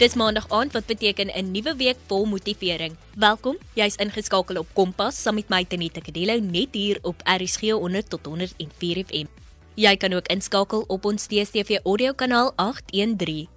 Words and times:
Dis 0.00 0.14
maandag 0.16 0.46
aand 0.48 0.72
wat 0.72 0.86
beteken 0.88 1.28
'n 1.28 1.50
nuwe 1.52 1.76
week 1.76 1.98
vol 2.08 2.24
motivering. 2.24 2.96
Welkom. 3.16 3.56
Jy's 3.74 3.96
ingeskakel 3.96 4.56
op 4.56 4.66
Kompas 4.72 5.22
saam 5.22 5.34
met 5.34 5.48
my 5.48 5.64
Tenita 5.64 6.00
Kadelo 6.00 6.40
net 6.40 6.68
hier 6.72 6.98
op 7.02 7.20
RSG 7.24 7.60
100 7.60 8.08
tot 8.08 8.26
104 8.26 9.04
FM. 9.04 9.26
Jy 9.74 9.96
kan 9.96 10.12
ook 10.12 10.26
inskakel 10.26 10.84
op 10.88 11.04
ons 11.04 11.26
DStv 11.26 11.78
audio 11.84 12.12
kanaal 12.12 12.52
813. 12.56 13.48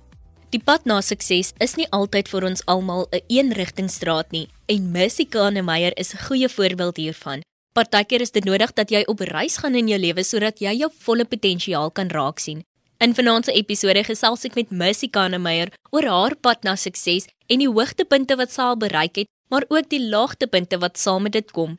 Die 0.49 0.59
pad 0.63 0.85
na 0.85 1.01
sukses 1.01 1.53
is 1.57 1.75
nie 1.75 1.87
altyd 1.89 2.27
vir 2.27 2.43
ons 2.43 2.65
almal 2.65 3.07
'n 3.11 3.15
een 3.15 3.21
eenrigtingstraat 3.27 4.31
nie 4.31 4.47
en 4.65 4.91
Mercy 4.91 5.25
Kanemeyer 5.25 5.97
is 5.97 6.13
'n 6.13 6.25
goeie 6.27 6.49
voorbeeld 6.49 6.97
hiervan. 6.97 7.41
Partykeer 7.73 8.21
is 8.21 8.31
dit 8.31 8.43
nodig 8.43 8.73
dat 8.73 8.89
jy 8.89 9.03
op 9.07 9.19
reis 9.19 9.57
gaan 9.57 9.75
in 9.75 9.87
jou 9.87 9.99
lewe 9.99 10.23
sodat 10.23 10.59
jy 10.59 10.75
jou 10.75 10.91
volle 10.99 11.25
potensiaal 11.25 11.91
kan 11.91 12.07
raaksien. 12.07 12.63
In 13.03 13.11
vanaand 13.11 13.49
se 13.49 13.51
episode 13.59 13.99
gesels 14.07 14.45
ek 14.47 14.53
met 14.55 14.69
Mercy 14.81 15.09
Kanemeyer 15.11 15.73
oor 15.91 16.05
haar 16.07 16.35
pad 16.45 16.61
na 16.63 16.77
sukses 16.79 17.25
en 17.51 17.59
die 17.59 17.67
hoogtepunte 17.67 18.37
wat 18.39 18.53
sy 18.53 18.61
al 18.63 18.77
bereik 18.79 19.19
het, 19.19 19.27
maar 19.51 19.65
ook 19.67 19.89
die 19.91 19.99
laagtepunte 19.99 20.79
wat 20.79 21.01
saam 21.01 21.25
met 21.27 21.35
dit 21.35 21.51
kom. 21.51 21.73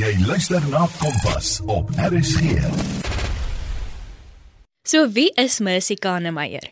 Jy 0.00 0.10
luister 0.26 0.64
na 0.72 0.88
Kompas 0.98 1.52
op 1.70 1.92
RSG. 2.08 2.56
So 4.90 5.06
wie 5.14 5.28
is 5.38 5.60
Mercy 5.62 5.94
Kanemeyer? 5.94 6.66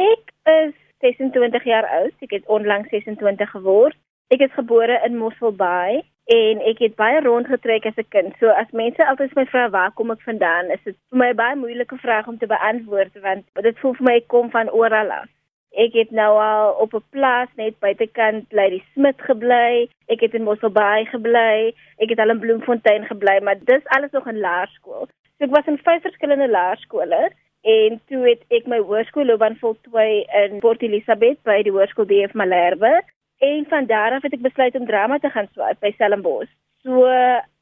Ek 0.00 0.32
is 0.54 0.72
26 1.04 1.68
jaar 1.68 1.84
oud. 2.00 2.16
Ek 2.24 2.32
het 2.38 2.48
onlangs 2.48 2.88
26 2.96 3.52
geword. 3.58 3.98
Ek 4.32 4.40
is 4.40 4.56
gebore 4.56 4.96
in 5.04 5.20
Mossel 5.20 5.52
Bay 5.52 6.00
en 6.30 6.60
ek 6.70 6.78
het 6.84 6.94
baie 6.98 7.18
rondgetrek 7.24 7.86
as 7.86 7.98
'n 7.98 8.08
kind. 8.14 8.34
So 8.38 8.48
as 8.62 8.70
mense 8.70 9.06
altyd 9.06 9.34
my 9.34 9.46
vra 9.46 9.70
waar 9.70 9.92
kom 9.92 10.10
ek 10.10 10.22
vandaan, 10.22 10.70
is 10.70 10.82
dit 10.84 10.96
vir 11.10 11.18
my 11.18 11.28
'n 11.30 11.36
baie 11.36 11.56
moeilike 11.56 11.96
vraag 11.96 12.26
om 12.28 12.38
te 12.38 12.46
beantwoord 12.46 13.20
want 13.22 13.44
dit 13.54 13.78
voel 13.78 13.94
vir 13.94 14.06
my 14.08 14.14
ek 14.16 14.28
kom 14.28 14.50
van 14.50 14.70
oral 14.70 15.10
af. 15.10 15.28
Ek 15.72 15.92
het 15.92 16.10
nou 16.10 16.32
al 16.42 16.72
op 16.84 16.94
'n 16.94 17.04
plaas 17.10 17.48
net 17.56 17.78
buitekant 17.78 18.52
Lady 18.52 18.82
Smith 18.92 19.20
gebly. 19.22 19.88
Ek 20.06 20.20
het 20.20 20.34
in 20.34 20.42
Mosselbaai 20.42 21.04
gebly. 21.06 21.74
Ek 21.98 22.08
het 22.08 22.18
al 22.18 22.30
in 22.30 22.40
Bloemfontein 22.40 23.04
gebly, 23.06 23.40
maar 23.42 23.58
dis 23.64 23.84
alles 23.84 24.10
nog 24.10 24.26
in 24.26 24.38
laerskool. 24.38 25.06
So 25.38 25.44
ek 25.44 25.56
was 25.56 25.66
in 25.66 25.78
vyf 25.78 26.02
verskillende 26.02 26.48
laerskole 26.48 27.30
en 27.62 28.00
toe 28.08 28.28
het 28.28 28.42
ek 28.48 28.66
my 28.66 28.78
hoërskoolloopbaan 28.78 29.56
voltooi 29.56 30.26
in 30.44 30.58
Port 30.58 30.82
Elizabeth 30.82 31.42
by 31.42 31.62
die 31.62 31.72
Hoërskool 31.72 32.06
DF 32.06 32.32
Malherbe 32.32 33.02
En 33.40 33.66
van 33.68 33.86
daar 33.86 34.12
af 34.12 34.22
het 34.22 34.34
ek 34.36 34.42
besluit 34.44 34.74
om 34.76 34.86
drama 34.86 35.18
te 35.18 35.30
gaan 35.32 35.48
swaai 35.52 35.74
by 35.80 35.90
Stellenbosch. 35.96 36.52
So 36.84 37.04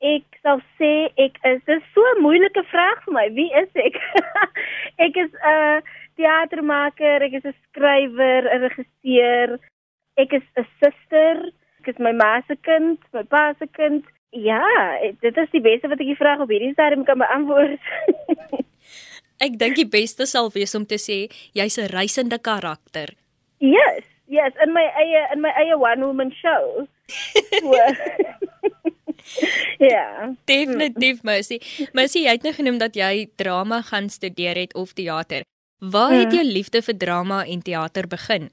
ek 0.02 0.38
sal 0.46 0.60
sê 0.78 1.10
ek 1.18 1.38
is 1.50 1.62
dis 1.66 1.86
so 1.94 2.02
'n 2.14 2.22
moeilike 2.22 2.62
vraag 2.70 3.02
vir 3.04 3.14
my. 3.14 3.26
Wie 3.34 3.50
is 3.62 3.70
ek? 3.74 3.96
ek 5.06 5.16
is 5.24 5.32
'n 5.42 5.82
teatermaker, 6.18 7.22
ek 7.26 7.34
is 7.38 7.46
'n 7.46 7.54
skrywer, 7.66 8.46
'n 8.46 8.62
regisseur. 8.66 9.58
Ek 10.16 10.32
is 10.38 10.46
'n 10.58 10.66
suster, 10.82 11.50
ek 11.80 11.88
is 11.94 11.98
my 11.98 12.12
ma 12.12 12.42
se 12.46 12.56
kind, 12.62 12.98
my 13.12 13.22
pa 13.22 13.54
se 13.58 13.66
kind. 13.66 14.04
Ja, 14.30 14.62
dit 15.20 15.36
is 15.36 15.50
die 15.50 15.62
beste 15.62 15.88
wat 15.88 16.00
ek 16.00 16.10
die 16.10 16.22
vraag 16.22 16.40
op 16.40 16.50
hierdie 16.50 16.74
stadium 16.74 17.04
kan 17.04 17.18
beantwoord. 17.18 17.80
ek 19.46 19.58
dink 19.58 19.74
die 19.78 19.88
beste 19.88 20.26
sal 20.26 20.50
wees 20.54 20.74
om 20.74 20.86
te 20.86 20.98
sê 20.98 21.26
jy's 21.54 21.78
'n 21.78 21.90
reisende 21.90 22.38
karakter. 22.38 23.14
Yes. 23.58 24.17
Yes, 24.28 24.52
in 24.62 24.72
my 24.72 24.84
eie 25.00 25.26
in 25.32 25.40
my 25.40 25.52
eie 25.56 25.76
one 25.76 26.04
woman 26.04 26.32
show. 26.32 26.86
ja. 29.78 30.34
Definitief, 30.44 31.22
Mercy. 31.22 31.60
Mercy, 31.92 32.26
jy 32.26 32.34
het 32.36 32.44
nou 32.44 32.52
genoem 32.52 32.78
dat 32.78 32.96
jy 32.96 33.30
drama 33.40 33.80
gaan 33.88 34.12
studeer 34.12 34.60
het 34.60 34.76
of 34.76 34.92
teater. 34.92 35.48
Waar 35.78 36.12
het 36.12 36.32
hmm. 36.32 36.40
jou 36.40 36.44
liefde 36.44 36.82
vir 36.82 36.96
drama 36.96 37.44
en 37.44 37.62
teater 37.62 38.08
begin? 38.10 38.50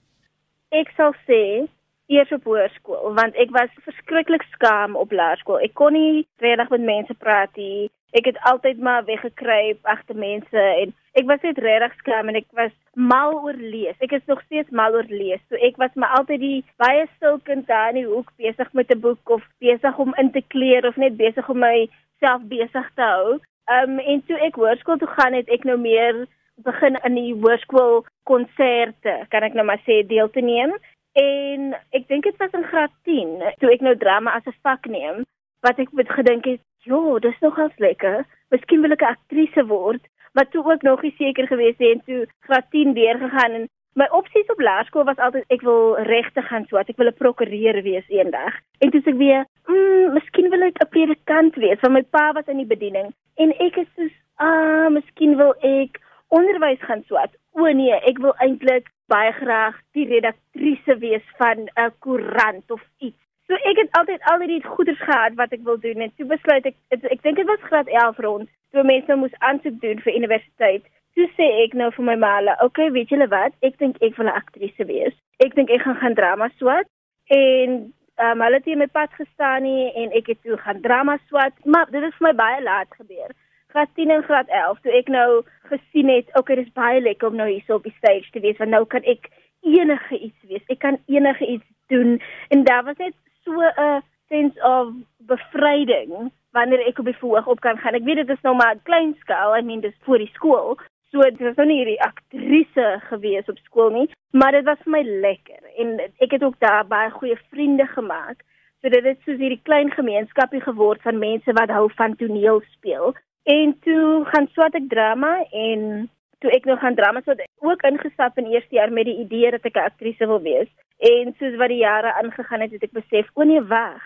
Ek 0.71 0.91
sal 0.95 1.15
sê 1.27 1.65
eers 2.07 2.31
op 2.31 2.45
hoërskool, 2.45 3.11
want 3.17 3.35
ek 3.41 3.51
was 3.55 3.71
verskriklik 3.83 4.45
skaam 4.53 4.95
op 4.95 5.11
laerskool. 5.11 5.59
Ek 5.65 5.73
kon 5.73 5.95
nie 5.97 6.23
regtig 6.43 6.71
met 6.75 6.87
mense 6.87 7.15
praat 7.19 7.51
nie. 7.57 7.89
Ek 8.15 8.25
het 8.25 8.37
altyd 8.47 8.77
maar 8.79 9.03
weggekruip 9.05 9.79
agter 9.91 10.15
mense 10.15 10.61
en 10.81 10.93
ek 11.19 11.25
was 11.27 11.41
net 11.43 11.57
regtig 11.59 11.97
skaam 11.99 12.29
en 12.31 12.37
ek 12.39 12.47
was 12.55 12.71
mal 12.95 13.33
oor 13.41 13.57
lees. 13.59 13.97
Ek 13.99 14.15
is 14.15 14.23
nog 14.31 14.39
steeds 14.45 14.71
mal 14.71 14.95
oor 14.95 15.09
lees. 15.11 15.41
So 15.49 15.59
ek 15.59 15.75
was 15.81 15.91
maar 15.99 16.15
altyd 16.19 16.39
die 16.39 16.61
baie 16.79 17.03
stil 17.17 17.41
kind 17.49 17.67
daar 17.67 17.91
in 17.91 17.99
die 17.99 18.07
hoek 18.07 18.31
besig 18.39 18.71
met 18.71 18.93
'n 18.95 19.03
boek 19.03 19.33
of 19.35 19.43
besig 19.59 19.99
om 19.99 20.15
in 20.23 20.31
te 20.31 20.43
kleer 20.55 20.87
of 20.87 20.95
net 20.95 21.17
besig 21.19 21.49
om 21.49 21.59
myself 21.59 22.47
besig 22.55 22.87
te 22.95 23.03
hou. 23.03 23.35
Um 23.79 23.99
en 23.99 24.23
toe 24.27 24.39
ek 24.47 24.55
hoërskool 24.63 24.97
toe 24.97 25.11
gaan 25.17 25.33
het 25.33 25.49
ek 25.49 25.67
nou 25.67 25.77
meer 25.77 26.25
begin 26.63 26.95
in 27.03 27.15
die 27.15 27.35
hoërskool 27.35 28.05
konserte, 28.23 29.25
kan 29.29 29.43
ek 29.43 29.53
nou 29.53 29.65
maar 29.65 29.83
sê 29.83 30.07
deel 30.07 30.29
te 30.29 30.41
neem. 30.41 30.71
En 31.19 31.75
ek 31.91 32.07
dink 32.07 32.23
dit 32.23 32.37
was 32.37 32.51
in 32.55 32.63
graad 32.63 32.91
10 33.03 33.43
toe 33.59 33.71
ek 33.71 33.81
nou 33.81 33.95
drama 33.97 34.31
as 34.39 34.47
'n 34.47 34.59
vak 34.63 34.87
neem 34.87 35.25
wat 35.65 35.79
ek 35.81 35.93
het 35.97 36.11
gedink 36.19 36.45
het 36.45 36.63
Ja, 36.85 37.19
dis 37.19 37.39
nogals 37.41 37.73
lekker. 37.81 38.25
Miskien 38.53 38.81
wil 38.81 38.93
ek 38.93 39.01
'n 39.01 39.13
aktrise 39.15 39.63
word, 39.65 40.03
maar 40.33 40.49
toe 40.49 40.63
ook 40.71 40.81
nog 40.81 41.01
nie 41.01 41.15
seker 41.17 41.47
gewees 41.47 41.77
het 41.77 41.91
en 41.95 42.01
toe 42.05 42.27
graad 42.45 42.69
10 42.69 42.93
deur 42.93 43.17
gegaan 43.17 43.51
en 43.57 43.65
my 43.93 44.07
opsies 44.11 44.51
op 44.53 44.59
laerskool 44.59 45.03
was 45.03 45.17
altyd 45.17 45.43
ek 45.55 45.61
wil 45.61 45.95
regte 45.97 46.41
gaan 46.41 46.65
so, 46.69 46.77
ek 46.77 46.97
wil 46.97 47.07
'n 47.07 47.21
prokureur 47.23 47.81
wees 47.81 48.07
eendag. 48.07 48.53
En 48.79 48.91
toe 48.91 49.01
sê 49.01 49.09
ek 49.13 49.17
weer, 49.17 49.45
mm, 49.67 50.13
miskien 50.13 50.49
wil 50.49 50.61
ek 50.61 50.77
'n 50.81 50.89
predikant 50.89 51.55
wees, 51.55 51.81
want 51.81 51.93
my 51.93 52.03
pa 52.03 52.33
was 52.33 52.47
in 52.47 52.57
die 52.57 52.73
bediening 52.75 53.13
en 53.35 53.49
ek 53.59 53.77
is 53.77 53.87
so, 53.95 54.09
ah, 54.37 54.89
miskien 54.89 55.37
wil 55.37 55.53
ek 55.61 55.99
onderwys 56.29 56.81
gaan 56.81 57.03
swat. 57.07 57.31
O 57.53 57.65
nee, 57.71 57.93
ek 57.93 58.17
wil 58.19 58.35
eintlik 58.37 58.91
baie 59.07 59.31
graag 59.31 59.75
die 59.93 60.05
redaktrise 60.05 60.97
wees 60.99 61.25
van 61.37 61.57
'n 61.75 61.91
koerant 61.99 62.71
of 62.71 62.83
iets. 62.99 63.24
So 63.47 63.53
ek 63.69 63.77
het 63.77 63.97
altyd 63.97 64.23
al 64.25 64.41
die 64.41 64.63
goeders 64.65 65.01
gehad 65.05 65.35
wat 65.37 65.51
ek 65.53 65.61
wil 65.63 65.77
doen 65.79 66.01
en 66.01 66.11
toe 66.17 66.25
besluit 66.25 66.65
ek 66.65 66.77
ek, 66.95 67.03
ek 67.13 67.21
dink 67.21 67.37
dit 67.37 67.49
was 67.49 67.65
graad 67.69 67.89
11 67.93 68.21
rond 68.25 68.49
toe 68.73 68.83
mense 68.83 69.11
nou 69.11 69.19
moes 69.21 69.35
aansoek 69.47 69.75
doen 69.81 69.99
vir 70.01 70.17
universiteit. 70.17 70.85
Toe 71.15 71.27
sê 71.37 71.45
ek 71.63 71.75
nou 71.77 71.91
vir 71.95 72.07
my 72.07 72.15
maale, 72.19 72.55
okay, 72.65 72.89
weet 72.91 73.11
julle 73.13 73.27
wat? 73.31 73.53
Ek 73.61 73.77
dink 73.79 74.01
ek 74.01 74.17
wil 74.17 74.31
'n 74.31 74.39
aktrise 74.41 74.87
wees. 74.89 75.13
Ek 75.45 75.53
dink 75.55 75.69
ek 75.69 75.85
gaan 75.85 76.01
gaan 76.01 76.17
drama 76.17 76.49
swat 76.57 76.89
en 77.37 77.93
um, 78.25 78.41
hulle 78.41 78.57
het 78.57 78.65
hier 78.65 78.81
my 78.81 78.87
pad 78.97 79.13
gestaan 79.19 79.63
nie 79.63 79.93
en 79.93 80.11
ek 80.11 80.27
het 80.33 80.41
toe 80.41 80.57
gaan 80.57 80.81
drama 80.81 81.17
swat, 81.27 81.53
maar 81.65 81.85
dit 81.91 82.01
het 82.01 82.17
vir 82.17 82.27
my 82.27 82.33
baie 82.33 82.61
laat 82.63 82.89
gebeur. 82.97 83.29
Graad 83.69 83.93
10 83.93 84.09
en 84.09 84.23
graad 84.23 84.49
11 84.49 84.81
toe 84.81 84.91
ek 84.91 85.07
nou 85.13 85.43
gesien 85.69 86.09
het, 86.09 86.33
okay, 86.33 86.55
dis 86.55 86.73
baie 86.73 87.01
lekker 87.01 87.29
om 87.29 87.37
nou 87.37 87.47
hier 87.49 87.63
so 87.67 87.77
op 87.77 87.85
die 87.85 87.95
stage 88.01 88.31
te 88.31 88.41
wees 88.41 88.57
want 88.57 88.73
nou 88.73 88.85
kan 88.85 89.05
ek 89.05 89.29
enige 89.61 90.17
iets 90.17 90.49
wees. 90.49 90.65
Ek 90.67 90.81
kan 90.81 90.97
enige 91.05 91.45
iets 91.45 91.69
doen 91.93 92.17
en 92.49 92.63
daar 92.65 92.83
was 92.89 92.97
net 92.97 93.13
so 93.45 93.53
'n 93.61 94.03
sense 94.27 94.57
of 94.63 94.93
bevryding 95.17 96.31
wanneer 96.51 96.81
ek 96.87 96.99
op 96.99 97.05
die 97.05 97.19
verhoog 97.21 97.47
op 97.47 97.59
kan 97.59 97.77
gaan. 97.77 97.93
Ek 97.93 98.03
weet 98.07 98.23
dit 98.23 98.29
is 98.29 98.43
nou 98.43 98.55
maar 98.55 98.75
klein 98.83 99.15
skaal, 99.19 99.57
I 99.57 99.61
mean 99.61 99.81
dis 99.83 99.97
voor 100.07 100.17
die 100.17 100.31
skool. 100.33 100.77
So 101.11 101.21
dit 101.21 101.39
was 101.39 101.55
nou 101.55 101.67
nie 101.67 101.77
hierdie 101.83 102.01
aktrise 102.03 102.87
gewees 103.09 103.49
op 103.51 103.59
skool 103.63 103.91
nie, 103.93 104.09
maar 104.31 104.51
dit 104.51 104.65
was 104.65 104.81
vir 104.83 104.91
my 104.91 105.03
lekker 105.03 105.61
en 105.77 105.99
ek 106.19 106.31
het 106.31 106.43
ook 106.43 106.59
daar 106.59 106.83
baie 106.87 107.11
goeie 107.11 107.37
vriende 107.51 107.85
gemaak. 107.87 108.43
So 108.81 108.89
dit 108.89 109.03
het 109.03 109.21
soos 109.23 109.39
hierdie 109.39 109.61
klein 109.63 109.91
gemeenskapie 109.91 110.61
geword 110.61 111.01
van 111.01 111.19
mense 111.19 111.53
wat 111.59 111.71
hou 111.73 111.87
van 111.95 112.15
toneel 112.15 112.61
speel. 112.73 113.15
En 113.45 113.77
toe 113.85 114.25
gaan 114.33 114.47
swat 114.53 114.75
ek 114.75 114.89
drama 114.89 115.37
en 115.51 116.09
toe 116.43 116.51
ek 116.51 116.65
nou 116.65 116.77
gaan 116.81 116.97
drama 116.97 117.21
swat 117.21 117.45
ook 117.65 117.85
ingestap 117.87 118.37
in 118.37 118.51
eerste 118.51 118.75
jaar 118.75 118.91
met 118.91 119.07
die 119.09 119.19
idee 119.23 119.51
dat 119.51 119.65
ek 119.65 119.77
'n 119.77 119.89
aktrise 119.91 120.27
wil 120.27 120.41
wees. 120.41 120.69
En 120.97 121.33
soos 121.39 121.55
wat 121.59 121.71
die 121.73 121.83
jare 121.83 122.13
aangegaan 122.13 122.61
het, 122.61 122.71
het 122.71 122.83
ek 122.87 122.95
besef, 122.95 123.29
o 123.33 123.43
nee, 123.43 123.61
wag. 123.61 124.03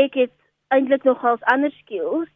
Ek 0.00 0.16
het 0.18 0.32
eintlik 0.74 1.04
nogals 1.04 1.42
ander 1.52 1.72
skills, 1.80 2.30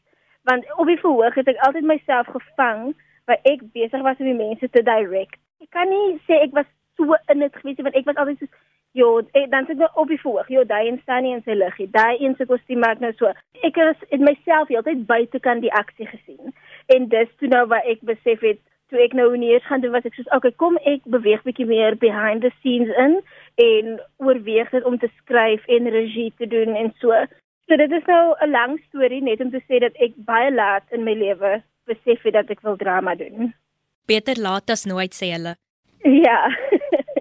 want 0.49 0.67
op 0.77 0.87
die 0.87 1.01
verhoog 1.01 1.35
het 1.35 1.49
ek 1.49 1.62
altyd 1.67 1.89
myself 1.89 2.29
gevang 2.33 2.93
waar 3.29 3.41
ek 3.49 3.65
besig 3.73 4.03
was 4.05 4.21
om 4.21 4.31
die 4.31 4.39
mense 4.39 4.71
te 4.71 4.83
direct. 4.83 5.41
Ek 5.61 5.71
kan 5.75 5.89
nie 5.91 6.19
sê 6.29 6.41
ek 6.45 6.55
was 6.57 6.69
so 6.97 7.17
in 7.33 7.45
dit 7.45 7.57
gewees 7.61 7.81
want 7.85 7.97
ek 7.99 8.07
was 8.09 8.21
altyd 8.21 8.45
so 8.45 8.67
Jo, 8.97 9.19
ek 9.37 9.51
dan 9.53 9.67
sit 9.69 9.81
ek 9.85 9.99
op 10.01 10.09
die 10.09 10.17
verhoog. 10.19 10.49
Jo, 10.49 10.62
daai 10.65 10.89
een 10.89 10.97
staan 11.03 11.23
nie 11.23 11.35
in 11.37 11.43
sy 11.45 11.55
liggie. 11.55 11.87
Daai 11.93 12.17
een 12.23 12.35
se 12.39 12.47
kostuum 12.49 12.81
maak 12.83 13.03
nou 13.05 13.11
so. 13.19 13.29
Ek 13.67 13.77
het 13.77 14.01
in 14.17 14.25
myself 14.25 14.71
heeltyd 14.73 15.05
buite 15.07 15.41
kan 15.45 15.61
die 15.61 15.73
aksie 15.77 16.09
gesien. 16.09 16.55
En 16.95 17.09
dis 17.12 17.29
toe 17.39 17.51
nou 17.53 17.67
waar 17.69 17.85
ek 17.85 18.01
besef 18.09 18.41
het 18.47 18.62
toe 18.90 19.00
ek 19.05 19.14
nou 19.17 19.29
nie 19.37 19.52
eens 19.55 19.67
gaan 19.69 19.82
doen 19.85 19.94
was 19.94 20.06
ek 20.08 20.17
soos 20.17 20.31
okay 20.37 20.52
kom 20.62 20.79
ek 20.88 21.05
beweeg 21.14 21.43
bietjie 21.46 21.67
meer 21.69 21.96
behind 22.00 22.44
the 22.44 22.52
scenes 22.58 22.93
in 23.05 23.19
en 23.64 23.99
oorweeg 24.25 24.70
dit 24.75 24.87
om 24.88 24.99
te 24.99 25.11
skryf 25.20 25.67
en 25.76 25.90
regie 25.94 26.31
te 26.38 26.49
doen 26.49 26.76
en 26.79 26.93
so. 27.02 27.14
So 27.69 27.76
dit 27.76 27.93
is 27.93 28.06
nou 28.08 28.35
'n 28.40 28.50
lang 28.50 28.79
storie 28.88 29.23
net 29.23 29.40
om 29.44 29.50
te 29.50 29.61
sê 29.69 29.81
dat 29.85 29.96
ek 30.00 30.17
baie 30.17 30.50
laat 30.52 30.85
in 30.90 31.05
my 31.05 31.14
lewe 31.14 31.62
besef 31.87 32.23
het 32.23 32.35
dat 32.35 32.50
ek 32.50 32.61
wil 32.62 32.76
drama 32.76 33.14
doen. 33.14 33.55
Beter 34.06 34.40
laat 34.40 34.70
as 34.70 34.85
nooit 34.85 35.12
sê 35.12 35.32
hulle. 35.37 35.56
Ja. 36.02 36.49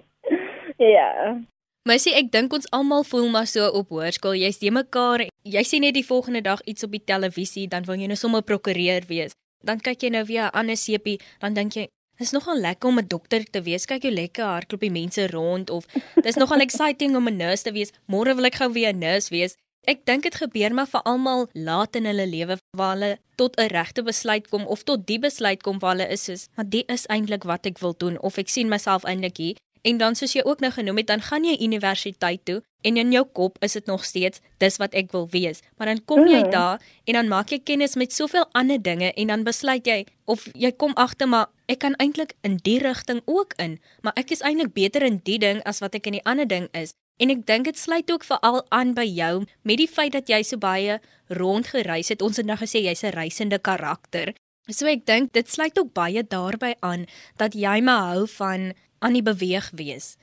ja. 0.96 1.36
Mesie, 1.84 2.14
ek 2.14 2.32
dink 2.32 2.52
ons 2.52 2.70
almal 2.70 3.04
voel 3.04 3.28
maar 3.28 3.46
so 3.46 3.68
op 3.68 3.88
hoërskool. 3.88 4.36
Jy's 4.36 4.58
die 4.58 4.70
mekaar, 4.70 5.24
jy 5.42 5.62
sien 5.64 5.80
net 5.80 5.94
die 5.94 6.06
volgende 6.06 6.40
dag 6.40 6.60
iets 6.64 6.84
op 6.84 6.92
die 6.92 7.04
televisie, 7.04 7.68
dan 7.68 7.84
wil 7.84 7.96
jy 7.96 8.06
nou 8.06 8.16
sommer 8.16 8.42
prokureur 8.42 9.04
wees 9.08 9.32
dan 9.64 9.80
kyk 9.80 10.02
jy 10.02 10.10
nou 10.10 10.24
weer 10.24 10.46
'n 10.46 10.54
ander 10.54 10.76
sepie, 10.76 11.20
dan 11.40 11.54
dink 11.54 11.74
jy 11.74 11.88
Dis 12.18 12.32
nogal 12.34 12.58
lekker 12.58 12.88
om 12.88 12.98
'n 12.98 13.06
dokter 13.06 13.44
te 13.44 13.62
wees. 13.62 13.86
Kyk 13.86 14.02
hoe 14.02 14.10
lekker 14.10 14.44
hardloop 14.44 14.80
die 14.80 14.90
mense 14.90 15.26
rond 15.30 15.70
of 15.70 15.86
dis 16.26 16.34
nogal 16.34 16.60
exciting 16.60 17.14
om 17.16 17.28
'n 17.28 17.36
nurse 17.36 17.62
te 17.62 17.72
wees. 17.72 17.92
Môre 18.06 18.34
wil 18.34 18.50
ek 18.50 18.58
gou 18.58 18.72
weer 18.72 18.92
'n 18.92 18.98
nurse 18.98 19.30
wees. 19.30 19.54
Ek 19.86 20.04
dink 20.04 20.22
dit 20.22 20.34
gebeur 20.34 20.74
maar 20.74 20.90
vir 20.90 21.02
almal 21.06 21.46
laat 21.54 21.96
in 21.96 22.04
hulle 22.04 22.26
lewe 22.26 22.58
waar 22.76 22.92
hulle 22.96 23.18
tot 23.36 23.54
'n 23.56 23.70
regte 23.70 24.02
besluit 24.02 24.48
kom 24.48 24.66
of 24.66 24.82
tot 24.82 25.06
die 25.06 25.18
besluit 25.18 25.62
kom 25.62 25.78
waar 25.78 25.94
hulle 25.94 26.10
is 26.10 26.24
soos, 26.24 26.48
maar 26.56 26.68
dit 26.68 26.90
is 26.90 27.06
eintlik 27.06 27.44
wat 27.44 27.66
ek 27.66 27.78
wil 27.78 27.94
doen 27.94 28.18
of 28.18 28.38
ek 28.38 28.48
sien 28.48 28.68
myself 28.68 29.04
eintlik 29.04 29.36
hier. 29.36 29.56
En 29.88 29.96
dan 30.00 30.16
soos 30.18 30.34
jy 30.36 30.42
ook 30.44 30.60
nou 30.60 30.68
genoem 30.74 31.00
het, 31.00 31.06
dan 31.08 31.22
gaan 31.24 31.44
jy 31.48 31.54
universiteit 31.64 32.42
toe 32.44 32.58
en 32.86 32.96
in 33.00 33.12
jou 33.14 33.24
kop 33.34 33.56
is 33.64 33.72
dit 33.78 33.86
nog 33.88 34.04
steeds 34.04 34.40
dis 34.62 34.76
wat 34.82 34.92
ek 34.94 35.12
wil 35.14 35.24
wees. 35.32 35.62
Maar 35.78 35.86
dan 35.92 36.04
kom 36.04 36.26
jy 36.28 36.42
Mm. 36.44 36.50
daar 36.50 36.82
en 37.06 37.14
dan 37.14 37.28
maak 37.28 37.48
jy 37.50 37.58
kennis 37.64 37.96
met 37.96 38.12
soveel 38.12 38.46
ander 38.52 38.82
dinge 38.82 39.12
en 39.14 39.26
dan 39.26 39.44
besluit 39.44 39.86
jy 39.86 40.04
of 40.26 40.44
jy 40.54 40.70
kom 40.72 40.92
agter 40.94 41.28
maar 41.28 41.48
ek 41.66 41.78
kan 41.78 41.96
eintlik 41.98 42.34
in 42.42 42.58
die 42.62 42.78
rigting 42.78 43.22
ook 43.24 43.54
in, 43.58 43.78
maar 44.02 44.12
ek 44.16 44.30
is 44.30 44.42
eintlik 44.42 44.72
beter 44.74 45.02
in 45.02 45.20
die 45.24 45.38
ding 45.38 45.62
as 45.64 45.80
wat 45.80 45.94
ek 45.94 46.06
in 46.06 46.12
die 46.12 46.24
ander 46.24 46.46
ding 46.46 46.68
is. 46.72 46.92
En 47.18 47.30
ek 47.30 47.46
dink 47.46 47.64
dit 47.64 47.78
sluit 47.78 48.10
ook 48.12 48.24
veral 48.24 48.62
aan 48.70 48.94
by 48.94 49.04
jou 49.04 49.44
met 49.62 49.76
die 49.78 49.88
feit 49.88 50.12
dat 50.12 50.28
jy 50.28 50.42
so 50.42 50.56
baie 50.56 51.00
rondgereis 51.28 52.08
het. 52.08 52.22
Ons 52.22 52.36
het 52.36 52.46
nou 52.46 52.56
gesê 52.60 52.82
jy's 52.84 53.02
'n 53.04 53.10
reisende 53.16 53.58
karakter. 53.58 54.34
So 54.70 54.86
ek 54.86 55.06
dink 55.06 55.32
dit 55.32 55.48
sluit 55.50 55.78
ook 55.78 55.92
baie 55.94 56.22
daarbey 56.22 56.74
aan 56.80 57.06
dat 57.36 57.54
jy 57.54 57.80
maar 57.80 58.14
hou 58.14 58.26
van 58.28 58.74
aan 58.98 59.12
die 59.12 59.22
beweeg 59.22 59.70
wees. 59.74 60.16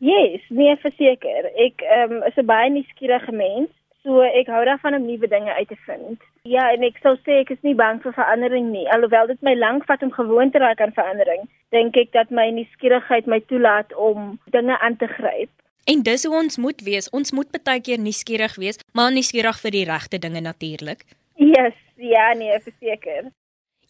Yes, 0.00 0.40
nee, 0.48 0.76
verseker. 0.80 1.50
Ek 1.60 1.82
um, 1.98 2.22
is 2.24 2.36
'n 2.36 2.46
baie 2.48 2.70
nuuskierige 2.70 3.32
mens, 3.32 3.70
so 4.02 4.22
ek 4.24 4.48
hou 4.48 4.64
daarvan 4.64 4.94
om 4.94 5.06
nuwe 5.06 5.28
dinge 5.28 5.52
uit 5.52 5.68
te 5.68 5.76
vind. 5.86 6.20
Ja, 6.42 6.72
en 6.72 6.82
ek 6.82 6.96
sou 7.02 7.16
sê 7.20 7.40
ek 7.44 7.50
is 7.50 7.62
nie 7.62 7.74
bang 7.74 8.00
vir 8.02 8.12
verandering 8.16 8.70
nie, 8.72 8.88
alhoewel 8.88 9.26
dit 9.26 9.42
my 9.42 9.54
lank 9.54 9.84
vat 9.84 10.02
om 10.02 10.12
gewoon 10.12 10.50
te 10.50 10.58
raak 10.58 10.80
aan 10.80 10.96
verandering. 10.96 11.48
Dink 11.68 11.96
ek 11.96 12.12
dat 12.12 12.30
my 12.30 12.48
nuuskierigheid 12.50 13.26
my 13.26 13.40
toelaat 13.40 13.92
om 13.94 14.38
dinge 14.50 14.78
aan 14.78 14.96
te 14.96 15.06
gryp. 15.06 15.50
En 15.84 16.02
dis 16.02 16.24
hoe 16.24 16.36
ons 16.36 16.56
moet 16.56 16.80
wees. 16.80 17.10
Ons 17.10 17.32
moet 17.32 17.62
baie 17.64 17.80
keer 17.80 17.98
nuuskierig 17.98 18.56
wees, 18.56 18.80
maar 18.92 19.12
nuuskierig 19.12 19.60
vir 19.60 19.70
die 19.70 19.84
regte 19.84 20.18
dinge 20.18 20.40
natuurlik. 20.40 21.04
Yes, 21.36 21.76
ja, 21.96 22.32
nee, 22.36 22.56
verseker. 22.60 23.28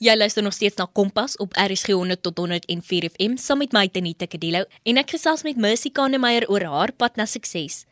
Jy 0.00 0.14
luister 0.16 0.40
nog 0.42 0.54
steeds 0.56 0.78
na 0.80 0.86
Kompas 0.96 1.34
op 1.44 1.52
RSG 1.52 1.92
100 1.92 2.22
tot 2.22 2.38
104 2.38 3.10
FM 3.10 3.34
saam 3.36 3.58
met 3.60 3.74
my 3.76 3.82
Tenita 3.92 4.24
Kadelo 4.24 4.62
en 4.88 4.96
ek 4.96 5.10
gesels 5.12 5.42
met 5.44 5.58
Mercy 5.60 5.90
Kanemeyer 5.92 6.46
oor 6.48 6.64
haar 6.64 6.92
pad 6.96 7.18
na 7.20 7.26
sukses. 7.28 7.82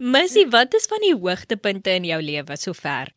Mercy, 0.00 0.46
wat 0.48 0.72
is 0.78 0.88
van 0.88 1.04
die 1.04 1.12
hoogtepunte 1.12 1.92
in 1.92 2.06
jou 2.08 2.20
lewe 2.24 2.56
sover? 2.56 3.12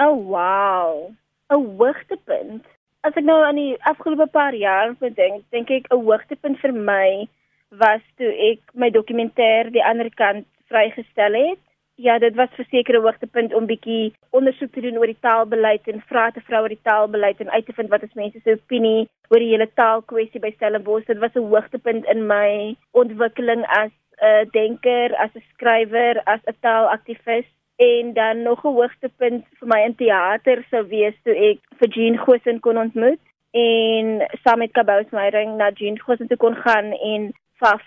Oh 0.00 0.16
wow. 0.30 1.12
'n 1.52 1.68
Hoogtepunt. 1.76 2.64
As 3.04 3.12
ek 3.12 3.28
nou 3.28 3.36
aan 3.44 3.60
die 3.60 3.76
afgelope 3.84 4.30
paar 4.32 4.56
jaar 4.56 4.96
dink, 4.96 5.44
dink 5.52 5.68
ek 5.68 5.92
'n 5.92 6.00
hoogtepunt 6.00 6.64
vir 6.64 6.72
my 6.72 7.28
was 7.76 8.00
toe 8.16 8.32
ek 8.32 8.72
my 8.72 8.88
dokumentêr 8.88 9.68
die 9.68 9.84
ander 9.84 10.08
kant 10.16 10.48
vrygestel 10.72 11.36
het. 11.36 11.60
Ja, 11.94 12.18
dit 12.18 12.34
was 12.34 12.48
verseker 12.54 12.94
'n 12.94 13.02
hoogtepunt 13.02 13.54
om 13.54 13.66
bietjie 13.66 14.12
ondersoek 14.30 14.72
te 14.72 14.80
doen 14.80 14.98
oor 14.98 15.06
die 15.06 15.20
taalbeleid 15.20 15.88
en 15.88 16.00
vrae 16.00 16.32
te 16.32 16.40
vra 16.40 16.60
oor 16.60 16.68
die 16.68 16.82
taalbeleid 16.82 17.40
en 17.40 17.50
uit 17.50 17.66
te 17.66 17.72
vind 17.72 17.88
wat 17.88 18.02
is 18.02 18.14
mense 18.14 18.40
se 18.44 18.52
opinie 18.52 19.08
oor 19.28 19.38
die 19.38 19.52
hele 19.52 19.68
taalkwessie 19.74 20.40
by 20.40 20.50
Stellenbosch. 20.54 21.06
Dit 21.06 21.18
was 21.18 21.34
'n 21.34 21.48
hoogtepunt 21.52 22.04
in 22.04 22.26
my 22.26 22.76
ontwikkeling 22.90 23.64
as 23.66 23.92
'n 24.22 24.48
denker, 24.50 25.14
as 25.16 25.30
'n 25.34 25.44
skrywer, 25.52 26.22
as 26.24 26.40
'n 26.46 26.56
taalaktivis 26.60 27.46
en 27.76 28.12
dan 28.12 28.42
nog 28.42 28.64
'n 28.64 28.74
hoogtepunt 28.78 29.44
vir 29.58 29.68
my 29.68 29.80
in 29.84 29.94
teater 29.94 30.64
sou 30.70 30.82
wees 30.88 31.14
toe 31.24 31.36
ek 31.50 31.58
vir 31.78 31.88
Jean 31.88 32.16
Gosen 32.16 32.60
kon 32.60 32.78
ontmoet 32.78 33.20
en 33.50 34.28
saam 34.42 34.58
met 34.58 34.72
Kabous 34.72 35.10
Meyering 35.10 35.56
na 35.56 35.70
Jean 35.74 35.98
Gosen 35.98 36.28
toe 36.28 36.36
kon 36.36 36.54
gaan 36.54 36.92
en 36.92 37.32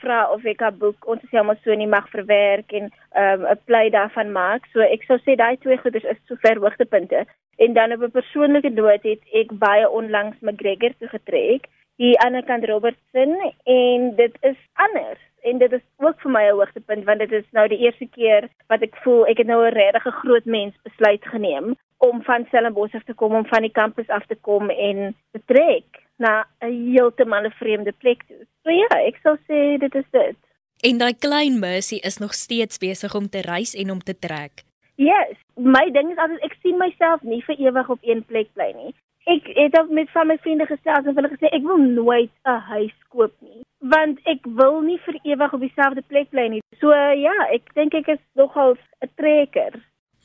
vra 0.02 0.32
of 0.32 0.46
ek 0.46 0.60
haar 0.60 0.74
boek 0.74 1.08
ons 1.08 1.24
is 1.24 1.32
helemaal 1.32 1.60
so 1.64 1.76
nie 1.76 1.88
mag 1.88 2.10
verwerk 2.10 2.72
en 2.72 2.92
um, 3.24 3.46
'n 3.52 3.60
play 3.66 3.90
daarvan 3.90 4.32
maak. 4.32 4.66
So 4.74 4.80
ek 4.80 5.04
sou 5.04 5.18
sê 5.20 5.36
daai 5.36 5.58
twee 5.58 5.78
goeders 5.78 6.04
is 6.04 6.18
sover 6.28 6.60
hoogtepunte. 6.60 7.26
En 7.58 7.74
dan 7.74 7.92
op 7.92 8.02
'n 8.02 8.12
persoonlike 8.12 8.70
noot 8.70 9.04
het 9.04 9.22
ek 9.34 9.52
baie 9.52 9.90
onlangs 9.90 10.38
McGregor 10.42 10.94
toe 11.00 11.08
getrek, 11.08 11.68
die 11.98 12.20
ander 12.20 12.44
kant 12.44 12.66
Robertson 12.66 13.36
en 13.64 14.16
dit 14.16 14.38
is 14.42 14.60
anders 14.74 15.22
en 15.46 15.58
dit 15.58 15.72
is 15.72 15.84
ook 15.98 16.22
vir 16.22 16.32
my 16.32 16.44
'n 16.48 16.58
hoogtepunt 16.60 17.06
want 17.06 17.20
dit 17.20 17.32
is 17.32 17.48
nou 17.52 17.68
die 17.68 17.84
eerste 17.86 18.08
keer 18.18 18.50
wat 18.68 18.82
ek 18.82 18.96
voel 19.04 19.28
ek 19.28 19.38
het 19.38 19.48
nou 19.48 19.62
'n 19.66 19.74
regtig 19.74 20.16
groot 20.16 20.46
mens 20.46 20.74
besluit 20.84 21.24
geneem 21.26 21.76
om 21.98 22.24
van 22.24 22.46
Stellenbosch 22.46 22.96
af 22.96 23.04
te 23.04 23.14
kom 23.14 23.36
om 23.36 23.46
van 23.46 23.62
die 23.62 23.72
kampus 23.72 24.08
af 24.08 24.26
te 24.26 24.36
kom 24.36 24.70
en 24.70 25.16
te 25.32 25.42
trek 25.46 26.05
na 26.18 26.46
'n 26.62 26.94
heeltemal 26.94 27.46
'n 27.46 27.58
vreemde 27.62 27.92
plek 27.92 28.24
toe. 28.28 28.44
So 28.64 28.70
ja, 28.72 28.94
ek 29.10 29.18
sou 29.24 29.36
sê 29.48 29.78
dit 29.80 29.96
is 29.96 30.10
dit. 30.12 30.38
En 30.84 30.98
daai 30.98 31.16
klein 31.16 31.60
Mercy 31.60 31.96
is 31.96 32.18
nog 32.18 32.34
steeds 32.34 32.78
besig 32.78 33.16
om 33.16 33.30
te 33.30 33.42
reis 33.42 33.74
en 33.76 33.92
om 33.92 34.00
te 34.00 34.20
trek. 34.20 34.64
Yes, 34.96 35.36
my 35.56 35.92
ding 35.92 36.12
is 36.12 36.18
altyd 36.18 36.44
ek 36.48 36.56
sien 36.62 36.78
myself 36.78 37.22
nie 37.22 37.42
vir 37.44 37.58
ewig 37.60 37.90
op 37.90 38.00
een 38.02 38.24
plek 38.26 38.48
bly 38.54 38.72
nie. 38.76 38.94
Ek 39.26 39.48
het 39.58 39.80
ook 39.80 39.90
met 39.90 40.12
van 40.14 40.28
my 40.28 40.38
vriende 40.38 40.66
gesels 40.70 41.08
en 41.10 41.16
hulle 41.18 41.32
gesê 41.34 41.50
ek 41.52 41.66
wil 41.66 41.78
nooit 41.78 42.32
'n 42.46 42.60
huis 42.70 42.98
koop 43.10 43.34
nie, 43.42 43.62
want 43.80 44.20
ek 44.26 44.46
wil 44.46 44.82
nie 44.82 45.00
vir 45.06 45.18
ewig 45.24 45.54
op 45.54 45.60
dieselfde 45.60 46.04
plek 46.08 46.30
bly 46.30 46.48
nie. 46.48 46.62
So 46.80 46.92
ja, 46.94 47.36
ek 47.52 47.74
dink 47.74 47.94
ek 47.94 48.08
is 48.08 48.24
nogal 48.36 48.78
'n 49.02 49.10
trekker. 49.16 49.74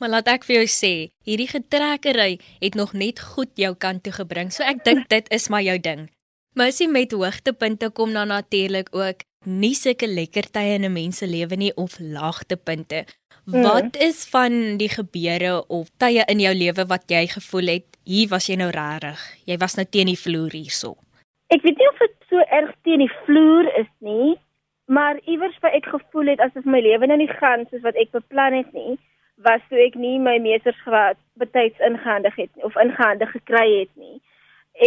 Maar 0.01 0.09
laat 0.15 0.29
ek 0.33 0.45
vir 0.47 0.55
jou 0.55 0.69
sê, 0.73 0.93
hierdie 1.29 1.45
getrekkery 1.45 2.39
het 2.57 2.73
nog 2.73 2.95
net 2.97 3.19
goed 3.21 3.51
jou 3.53 3.75
kant 3.77 4.01
toe 4.01 4.13
gebring. 4.15 4.49
So 4.49 4.65
ek 4.65 4.81
dink 4.81 5.05
dit 5.13 5.27
is 5.29 5.45
maar 5.53 5.61
jou 5.61 5.77
ding. 5.77 6.07
Mercy 6.57 6.87
met 6.89 7.13
hoogtepunte 7.13 7.91
kom 7.93 8.09
dan 8.17 8.33
natuurlik 8.33 8.89
ook 8.97 9.21
nie 9.45 9.75
sulke 9.77 10.09
lekker 10.09 10.49
tye 10.49 10.73
in 10.79 10.89
'n 10.89 10.93
mens 10.93 11.21
se 11.21 11.27
lewe 11.27 11.55
nie 11.55 11.71
of 11.77 11.99
laagtepunte. 11.99 13.05
Wat 13.45 13.95
is 13.95 14.25
van 14.25 14.77
die 14.77 14.89
gebeure 14.89 15.67
of 15.67 15.89
tye 15.97 16.25
in 16.27 16.39
jou 16.39 16.53
lewe 16.53 16.85
wat 16.87 17.05
jy 17.07 17.27
gevoel 17.27 17.67
het, 17.67 17.97
hier 18.03 18.27
was 18.29 18.47
jy 18.49 18.55
nou 18.55 18.69
regtig. 18.69 19.19
Jy 19.45 19.57
was 19.57 19.75
nou 19.75 19.85
teen 19.85 20.07
die 20.07 20.17
vloer 20.17 20.51
hierso. 20.51 20.97
Ek 21.49 21.61
weet 21.61 21.77
nie 21.77 21.89
of 21.89 21.97
dit 21.99 22.15
so 22.29 22.37
erg 22.49 22.73
teen 22.83 22.99
die 22.99 23.13
vloer 23.25 23.69
is 23.77 23.91
nie, 23.99 24.35
maar 24.87 25.19
iewers 25.25 25.57
waar 25.61 25.73
ek 25.73 25.85
gevoel 25.85 26.27
het 26.27 26.39
asof 26.39 26.65
my 26.65 26.81
lewe 26.81 27.07
nou 27.07 27.17
nie 27.17 27.33
gaan 27.39 27.67
soos 27.69 27.81
wat 27.81 27.95
ek 27.95 28.11
beplan 28.11 28.53
het 28.53 28.73
nie, 28.73 28.97
was 29.43 29.61
toe 29.69 29.79
ek 29.85 29.95
nie 29.95 30.17
my 30.19 30.37
meestersgraad 30.43 31.19
betyds 31.41 31.79
ingehandig 31.87 32.35
het 32.35 32.65
of 32.67 32.77
ingehandig 32.83 33.31
gekry 33.31 33.67
het 33.79 33.93
nie. 33.95 34.21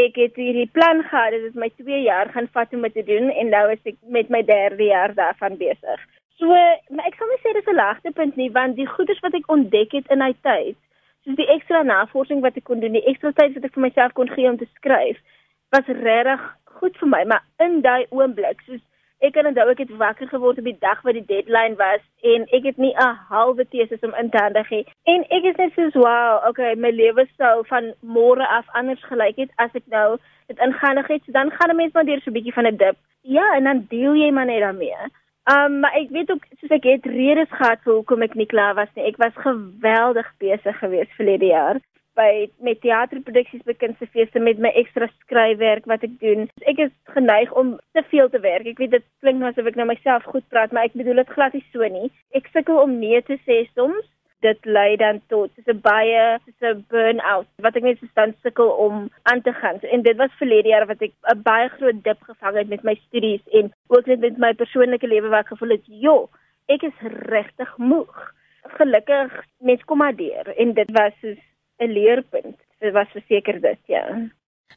Ek 0.00 0.16
het 0.16 0.38
hierdie 0.40 0.70
plan 0.72 1.02
gehad, 1.02 1.34
dit 1.34 1.42
het 1.48 1.58
my 1.60 1.70
2 1.76 2.02
jaar 2.02 2.30
gaan 2.32 2.48
vat 2.52 2.72
om 2.74 2.86
dit 2.86 2.94
te 2.94 3.04
doen 3.10 3.30
en 3.30 3.52
nou 3.52 3.64
is 3.72 3.82
ek 3.92 3.98
met 4.16 4.30
my 4.32 4.42
3de 4.50 4.88
jaar 4.88 5.14
daarvan 5.14 5.58
besig. 5.60 6.00
So, 6.38 6.48
maar 6.90 7.06
ek 7.06 7.18
sal 7.18 7.30
nie 7.30 7.42
sê 7.42 7.52
dis 7.54 7.68
'n 7.70 7.78
laagtepunt 7.78 8.36
nie, 8.36 8.50
want 8.50 8.76
die 8.76 8.88
goeders 8.90 9.20
wat 9.20 9.34
ek 9.34 9.50
ontdek 9.50 9.92
het 9.92 10.10
in 10.10 10.18
daai 10.18 10.34
tyd, 10.42 10.76
soos 11.24 11.36
die 11.36 11.50
ekstra 11.56 11.82
navorsing 11.82 12.40
wat 12.42 12.56
ek 12.56 12.64
kon 12.64 12.80
doen, 12.80 12.92
die 12.98 13.06
ekstra 13.10 13.32
tyd 13.32 13.54
wat 13.54 13.64
ek 13.64 13.74
vir 13.74 13.86
myself 13.86 14.12
kon 14.12 14.28
gee 14.28 14.48
om 14.48 14.58
te 14.58 14.66
skryf, 14.74 15.18
was 15.70 15.86
regtig 15.86 16.42
goed 16.80 16.98
vir 16.98 17.08
my, 17.08 17.22
maar 17.24 17.44
in 17.58 17.80
daai 17.80 18.06
oomblik, 18.10 18.60
soos 18.66 18.82
ek 19.20 19.32
kan 19.32 19.46
onthou 19.46 19.70
ek 19.70 19.78
het 19.78 19.96
wakker 19.96 20.28
geword 20.28 20.58
op 20.58 20.64
die 20.64 20.78
dag 20.80 21.02
wat 21.02 21.14
die 21.14 21.26
deadline 21.26 21.76
was 21.76 22.02
en 22.22 22.46
ek 22.58 22.64
het 22.64 22.78
nie 22.78 22.94
'n 22.94 23.18
halwe 23.30 23.64
teses 23.68 24.00
om 24.02 24.14
in 24.14 24.30
te 24.30 24.38
handig 24.42 24.68
hê 24.68 24.84
en 25.04 25.24
ek 25.30 25.44
is 25.44 25.56
net 25.56 25.72
so 25.74 26.00
wow, 26.00 26.42
okay, 26.48 26.74
my 26.74 26.90
lewe 26.90 27.26
sou 27.36 27.64
van 27.66 27.94
môre 28.02 28.46
af 28.48 28.66
anders 28.72 29.04
gelyk 29.04 29.36
het 29.36 29.50
as 29.56 29.74
ek 29.74 29.86
nou 29.86 30.18
dit 30.46 30.58
ingehandig 30.58 31.06
het. 31.08 31.22
So 31.24 31.32
dan 31.32 31.50
gaan 31.50 31.70
'n 31.70 31.76
mens 31.76 31.92
maar 31.92 32.04
deur 32.04 32.20
so 32.20 32.30
'n 32.30 32.34
bietjie 32.34 32.52
van 32.52 32.66
'n 32.66 32.76
dip. 32.76 32.96
Ja, 33.22 33.54
en 33.56 33.64
dan 33.64 33.86
deel 33.88 34.14
jy 34.14 34.30
maar 34.30 34.46
net 34.46 34.60
daarmee. 34.60 34.96
Um 35.54 35.80
maar 35.80 35.94
ek 35.94 36.08
weet 36.10 36.30
ook 36.30 36.44
soos 36.60 36.70
ek 36.70 36.84
het 36.84 37.04
redes 37.04 37.50
gehad 37.50 37.78
vir 37.84 37.92
hoekom 37.92 38.22
ek 38.22 38.34
nie 38.34 38.46
klaar 38.46 38.74
was 38.74 38.88
nie. 38.94 39.04
Ek 39.04 39.16
was 39.16 39.34
geweldig 39.34 40.32
besig 40.38 40.78
geweest 40.78 41.10
verlede 41.16 41.46
jaar 41.46 41.80
by 42.18 42.46
met 42.64 42.80
teaterproduksies 42.82 43.64
by 43.66 43.74
kunstefeeste 43.78 44.42
met 44.42 44.60
my 44.62 44.70
ekstra 44.78 45.08
skryfwerk 45.24 45.86
wat 45.90 46.06
ek 46.06 46.16
doen. 46.22 46.48
Ek 46.70 46.80
is 46.86 46.92
geneig 47.16 47.52
om 47.58 47.76
te 47.96 48.04
veel 48.10 48.30
te 48.30 48.40
werk. 48.44 48.66
Ek 48.70 48.80
weet 48.82 48.96
dit 48.96 49.06
klink 49.24 49.40
nou 49.40 49.50
asof 49.50 49.70
ek 49.70 49.78
nou 49.80 49.88
myself 49.90 50.26
goed 50.30 50.46
praat, 50.52 50.72
maar 50.72 50.88
ek 50.88 50.98
bedoel 50.98 51.22
dit 51.22 51.36
glad 51.36 51.54
nie 51.56 51.64
so 51.72 51.86
nie. 51.96 52.10
Ek 52.38 52.50
sukkel 52.52 52.82
om 52.82 52.98
nee 53.00 53.22
te 53.26 53.38
sê 53.46 53.64
soms. 53.74 54.06
Dit 54.44 54.66
lei 54.68 54.96
dan 55.00 55.22
tot 55.32 55.50
dis 55.56 55.68
'n 55.72 55.80
baie 55.80 56.38
dis 56.44 56.68
'n 56.68 56.84
burn-out 56.92 57.48
wat 57.64 57.76
ek 57.76 57.82
net 57.82 57.98
so 57.98 58.06
staan 58.10 58.34
sukkel 58.42 58.68
om 58.86 59.08
aan 59.22 59.40
te 59.42 59.52
gaan. 59.52 59.80
En 59.80 60.02
dit 60.02 60.16
was 60.16 60.38
verlede 60.38 60.68
jaar 60.68 60.86
wat 60.86 61.02
ek 61.02 61.12
'n 61.32 61.42
baie 61.42 61.68
groot 61.68 62.04
dip 62.04 62.20
gevang 62.22 62.56
het 62.56 62.68
met 62.68 62.84
my 62.84 62.94
studies 63.06 63.40
en 63.52 63.72
ook 63.88 64.06
net 64.06 64.20
met 64.20 64.38
my 64.38 64.52
persoonlike 64.52 65.06
lewe 65.06 65.36
ek 65.36 65.48
gevoel 65.48 65.70
het, 65.70 65.86
"Jo, 65.86 66.28
ek 66.68 66.82
is 66.82 66.98
regtig 67.30 67.76
moeg." 67.78 68.32
Gelukkig 68.64 69.44
mens 69.60 69.84
kom 69.84 69.98
maar 69.98 70.16
deur 70.16 70.46
en 70.56 70.72
dit 70.74 70.90
was 70.90 71.12
soos 71.20 71.40
'n 71.78 71.92
leerpunt. 71.92 72.56
Dit 72.80 72.92
was 72.92 73.08
verseker 73.12 73.60
dit, 73.60 73.78
ja. 73.86 74.30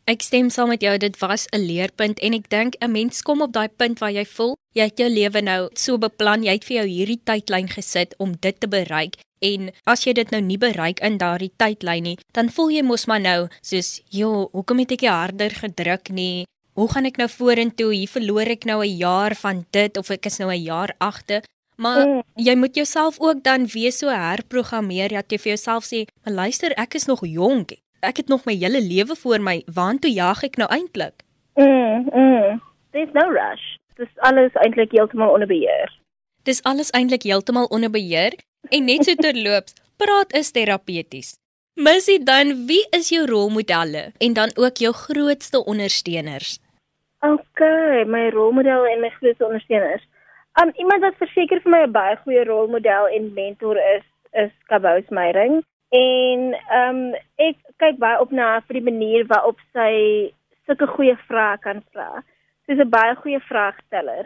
Ek 0.06 0.22
stem 0.22 0.50
saam 0.50 0.70
met 0.70 0.82
jou, 0.82 0.98
dit 0.98 1.20
was 1.20 1.48
'n 1.52 1.60
leerpunt 1.60 2.20
en 2.20 2.34
ek 2.34 2.50
dink 2.50 2.76
'n 2.80 2.92
mens 2.92 3.22
kom 3.22 3.42
op 3.42 3.52
daai 3.52 3.70
punt 3.70 4.00
waar 4.00 4.12
jy 4.12 4.26
voel 4.26 4.56
jy 4.74 4.84
het 4.84 4.98
jou 4.98 5.10
lewe 5.10 5.42
nou 5.42 5.70
so 5.74 5.98
beplan, 5.98 6.44
jy 6.44 6.52
het 6.52 6.66
vir 6.66 6.78
jou 6.78 6.88
hierdie 6.88 7.22
tydlyn 7.24 7.68
gesit 7.68 8.14
om 8.18 8.36
dit 8.40 8.60
te 8.60 8.68
bereik 8.68 9.16
en 9.42 9.72
as 9.86 10.06
jy 10.06 10.14
dit 10.14 10.32
nou 10.32 10.42
nie 10.42 10.58
bereik 10.58 11.00
in 11.00 11.18
daardie 11.18 11.52
tydlyn 11.58 12.04
nie, 12.04 12.18
dan 12.34 12.50
voel 12.50 12.70
jy 12.70 12.84
mos 12.84 13.06
maar 13.06 13.20
nou 13.20 13.48
soos, 13.62 14.02
"Jo, 14.10 14.50
hoekom 14.54 14.80
het 14.80 14.92
ek 14.92 15.02
nie 15.02 15.10
harder 15.10 15.50
gedruk 15.50 16.10
nie?" 16.10 16.46
hoe 16.78 16.86
gaan 16.92 17.10
ek 17.10 17.18
nou 17.18 17.28
vorentoe? 17.32 17.90
Hier 17.94 18.12
verloor 18.12 18.50
ek 18.54 18.66
nou 18.70 18.84
'n 18.86 18.98
jaar 18.98 19.36
van 19.36 19.66
dit 19.72 19.98
of 19.98 20.10
ek 20.12 20.26
is 20.26 20.38
nou 20.38 20.52
'n 20.52 20.62
jaar 20.62 20.94
agter. 21.00 21.42
Maar 21.78 22.08
mm. 22.08 22.22
jy 22.36 22.56
moet 22.56 22.76
jouself 22.76 23.20
ook 23.20 23.44
dan 23.44 23.68
weer 23.68 23.92
so 23.92 24.10
herprogrammeer 24.10 25.14
dat 25.14 25.32
jy 25.32 25.38
vir 25.38 25.52
jouself 25.54 25.86
sê, 25.86 26.06
"Maar 26.24 26.34
luister, 26.34 26.72
ek 26.72 26.94
is 26.94 27.06
nog 27.06 27.22
jonk. 27.26 27.72
Ek 28.00 28.18
het 28.18 28.28
nog 28.28 28.46
my 28.46 28.56
hele 28.56 28.82
lewe 28.82 29.16
voor 29.16 29.42
my. 29.42 29.64
Waartoe 29.66 30.14
jag 30.14 30.44
ek 30.44 30.58
nou 30.58 30.70
eintlik?" 30.70 31.24
Mm. 31.54 32.10
mm. 32.14 32.62
There's 32.92 33.14
no 33.14 33.30
rush. 33.30 33.78
Dis 33.96 34.10
alles 34.16 34.54
eintlik 34.54 34.92
heeltemal 34.92 35.34
onder 35.34 35.48
beheer. 35.48 35.94
Dis 36.44 36.64
alles 36.64 36.90
eintlik 36.90 37.24
heeltemal 37.24 37.66
onder 37.66 37.90
beheer 37.90 38.34
en 38.70 38.86
net 38.86 39.04
so 39.06 39.16
terloops, 39.16 39.74
praat 40.02 40.34
is 40.34 40.52
terapeuties. 40.52 41.36
Missie 41.78 42.24
dan, 42.24 42.66
wie 42.66 42.88
is 42.90 43.10
jou 43.10 43.26
rolmodelle 43.30 44.12
en 44.18 44.34
dan 44.34 44.50
ook 44.56 44.78
jou 44.82 44.94
grootste 44.94 45.66
ondersteuners? 45.66 46.58
OK, 47.20 47.62
my 48.06 48.30
rolmodel 48.34 48.86
en 48.86 49.02
my 49.02 49.10
grootste 49.10 49.46
ondersteuners. 49.46 50.06
Um 50.62 50.72
iemand 50.76 51.02
wat 51.02 51.18
verseker 51.22 51.60
vir 51.62 51.72
my 51.72 51.80
'n 51.86 51.92
baie 51.92 52.16
goeie 52.24 52.44
rolmodel 52.44 53.08
en 53.16 53.34
mentor 53.34 53.78
is, 53.78 54.06
is 54.34 54.52
Kabous 54.70 55.10
Meyring. 55.10 55.62
En 55.90 56.40
um 56.80 57.14
ek 57.36 57.58
kyk 57.84 58.00
baie 58.02 58.20
op 58.20 58.32
na 58.32 58.60
vir 58.68 58.80
die 58.80 58.88
manier 58.90 59.28
waarop 59.30 59.60
sy 59.74 59.94
sulke 60.66 60.88
goeie 60.96 61.18
vrae 61.28 61.58
kan 61.62 61.84
vra. 61.92 62.24
Sy's 62.66 62.82
'n 62.82 62.90
baie 62.90 63.14
goeie 63.22 63.40
vraagsteller 63.40 64.26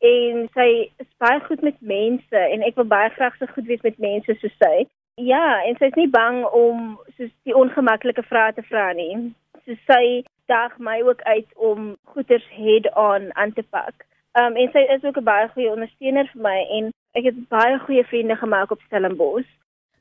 en 0.00 0.48
sy 0.54 0.68
is 1.04 1.12
baie 1.18 1.40
goed 1.40 1.62
met 1.62 1.80
mense 1.80 2.40
en 2.54 2.62
ek 2.62 2.76
wil 2.76 2.88
baie 2.96 3.10
graag 3.10 3.36
so 3.36 3.46
goed 3.46 3.66
wees 3.66 3.84
met 3.84 3.98
mense 3.98 4.34
soos 4.40 4.56
sy. 4.64 4.86
Ja, 5.16 5.60
en 5.66 5.76
sy 5.76 5.92
is 5.92 6.00
nie 6.00 6.08
bang 6.08 6.44
om 6.44 6.98
soos 7.16 7.32
die 7.44 7.56
ongemaklike 7.56 8.22
vrae 8.22 8.52
te 8.52 8.62
vra 8.62 8.92
nie. 8.92 9.32
So 9.64 9.76
sy 9.92 10.24
daag 10.48 10.78
my 10.78 11.02
ook 11.02 11.22
uit 11.22 11.48
om 11.56 11.96
goeters 12.04 12.48
head-on 12.48 13.32
aan 13.36 13.52
te 13.52 13.62
pak. 13.62 14.06
Um 14.36 14.56
en 14.60 14.68
sy 14.72 14.82
is 14.92 15.02
ook 15.02 15.16
'n 15.16 15.24
baie 15.24 15.48
goeie 15.48 15.72
ondersteuner 15.72 16.26
vir 16.32 16.42
my 16.42 16.58
en 16.76 16.90
ek 17.18 17.24
het 17.24 17.48
baie 17.48 17.78
goeie 17.78 18.04
vriende 18.04 18.36
gemaak 18.36 18.70
op 18.70 18.80
Stellenbosch. 18.86 19.48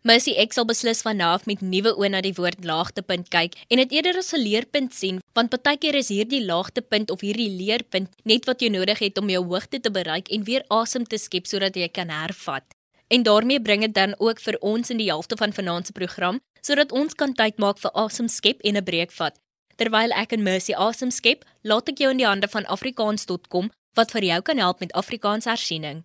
Mercy 0.06 0.36
ek 0.38 0.54
sal 0.54 0.66
beslis 0.66 1.02
vanaf 1.02 1.46
met 1.50 1.62
nuwe 1.62 1.96
oë 1.98 2.10
na 2.10 2.20
die 2.22 2.36
woord 2.38 2.66
laagtepunt 2.68 3.30
kyk 3.30 3.56
en 3.72 3.78
dit 3.82 3.92
eerder 3.92 4.18
as 4.18 4.34
'n 4.34 4.44
leerpunt 4.44 4.94
sien 4.94 5.22
want 5.34 5.50
partykeer 5.50 5.96
is 5.96 6.10
hierdie 6.10 6.46
laagtepunt 6.46 7.12
of 7.12 7.22
hierdie 7.22 7.50
leerpunt 7.50 8.10
net 8.24 8.46
wat 8.46 8.62
jy 8.62 8.70
nodig 8.70 9.00
het 9.00 9.18
om 9.18 9.30
jou 9.30 9.44
hoogte 9.46 9.80
te 9.80 9.92
bereik 9.92 10.28
en 10.30 10.44
weer 10.44 10.64
asem 10.70 11.06
te 11.06 11.18
skep 11.18 11.46
sodat 11.46 11.76
jy 11.76 11.88
kan 11.88 12.10
hervat. 12.10 12.64
En 13.08 13.24
daarmee 13.24 13.62
bring 13.62 13.82
dit 13.82 13.94
dan 13.94 14.14
ook 14.20 14.40
vir 14.40 14.58
ons 14.62 14.90
in 14.90 14.98
die 14.98 15.10
helfte 15.10 15.38
van 15.38 15.54
vanaand 15.54 15.88
se 15.88 15.94
program 15.94 16.40
sodat 16.62 16.92
ons 16.92 17.14
kan 17.14 17.34
tyd 17.34 17.58
maak 17.58 17.78
vir 17.78 17.92
asem 17.94 18.28
skep 18.28 18.60
en 18.64 18.78
'n 18.78 18.84
breek 18.84 19.12
vat. 19.12 19.40
Terwyl 19.76 20.12
ek 20.12 20.34
en 20.34 20.44
Mercy 20.44 20.74
asem 20.74 21.12
skep, 21.12 21.46
laat 21.64 21.90
ek 21.90 21.98
jou 21.98 22.12
in 22.12 22.18
die 22.18 22.28
hande 22.28 22.48
van 22.48 22.66
afrikaans.com 22.66 23.72
wat 23.96 24.12
vir 24.12 24.24
jou 24.24 24.42
kan 24.42 24.58
help 24.58 24.80
met 24.80 24.94
Afrikaans 24.94 25.46
hersiening. 25.46 26.04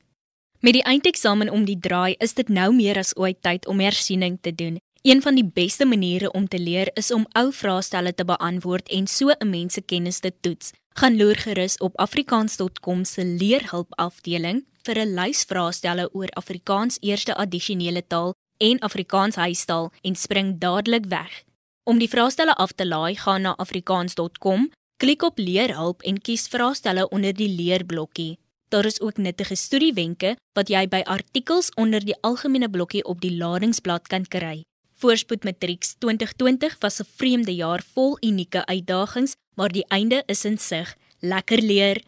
Met 0.61 0.73
die 0.77 0.83
eindeksamen 0.83 1.51
om 1.51 1.65
die 1.65 1.79
draai, 1.79 2.15
is 2.19 2.35
dit 2.35 2.49
nou 2.49 2.73
meer 2.75 2.99
as 2.99 3.17
ooit 3.17 3.43
tyd 3.43 3.67
om 3.67 3.81
hersiening 3.81 4.39
te 4.41 4.55
doen. 4.55 4.79
Een 5.03 5.23
van 5.23 5.35
die 5.35 5.45
beste 5.45 5.87
maniere 5.89 6.31
om 6.33 6.49
te 6.49 6.59
leer 6.59 6.91
is 6.95 7.11
om 7.13 7.25
ou 7.33 7.53
vraestelle 7.53 8.13
te 8.15 8.25
beantwoord 8.25 8.89
en 8.89 9.07
so 9.07 9.31
'n 9.31 9.51
mens 9.51 9.75
se 9.75 9.81
kennis 9.81 10.19
te 10.19 10.33
toets. 10.41 10.73
Gaan 10.95 11.17
loer 11.17 11.37
gerus 11.37 11.79
op 11.79 11.97
afrikaans.com 11.97 13.05
se 13.05 13.25
leerhulp 13.25 13.89
afdeling 13.97 14.65
vir 14.83 14.99
'n 14.99 15.15
lys 15.15 15.45
vraestelle 15.45 16.09
oor 16.13 16.29
Afrikaans 16.29 16.99
eerste 17.01 17.35
addisionele 17.35 18.07
taal 18.07 18.35
en 18.57 18.79
Afrikaans 18.79 19.35
huistaal 19.35 19.93
en 20.03 20.15
spring 20.15 20.59
dadelik 20.59 21.07
weg. 21.07 21.43
Om 21.85 21.99
die 21.99 22.09
vraestelle 22.09 22.55
af 22.55 22.73
te 22.73 22.87
laai, 22.87 23.17
gaan 23.17 23.43
na 23.43 23.57
afrikaans.com, 23.57 24.71
klik 25.01 25.23
op 25.25 25.39
leerhulp 25.41 26.03
en 26.05 26.19
kies 26.21 26.45
vraestelle 26.53 27.07
onder 27.09 27.33
die 27.33 27.49
leerblokkie. 27.49 28.39
Daar 28.69 28.85
is 28.85 29.01
ook 29.01 29.17
nuttige 29.17 29.57
studiewenke 29.57 30.35
wat 30.53 30.69
jy 30.69 30.83
by 30.93 31.01
artikels 31.09 31.71
onder 31.81 32.05
die 32.05 32.17
algemene 32.21 32.69
blokkie 32.69 33.05
op 33.09 33.23
die 33.25 33.33
ladingsblad 33.33 34.11
kan 34.13 34.27
kry. 34.29 34.61
Voorspoed 35.01 35.47
Matrieks 35.49 35.95
2020 36.05 36.77
was 36.85 37.01
'n 37.01 37.09
vreemde 37.17 37.55
jaar 37.55 37.83
vol 37.95 38.19
unieke 38.21 38.67
uitdagings, 38.67 39.33
maar 39.57 39.73
die 39.73 39.87
einde 39.89 40.23
is 40.27 40.45
in 40.45 40.59
sig. 40.59 40.95
Lekker 41.21 41.63
leer. 41.63 42.03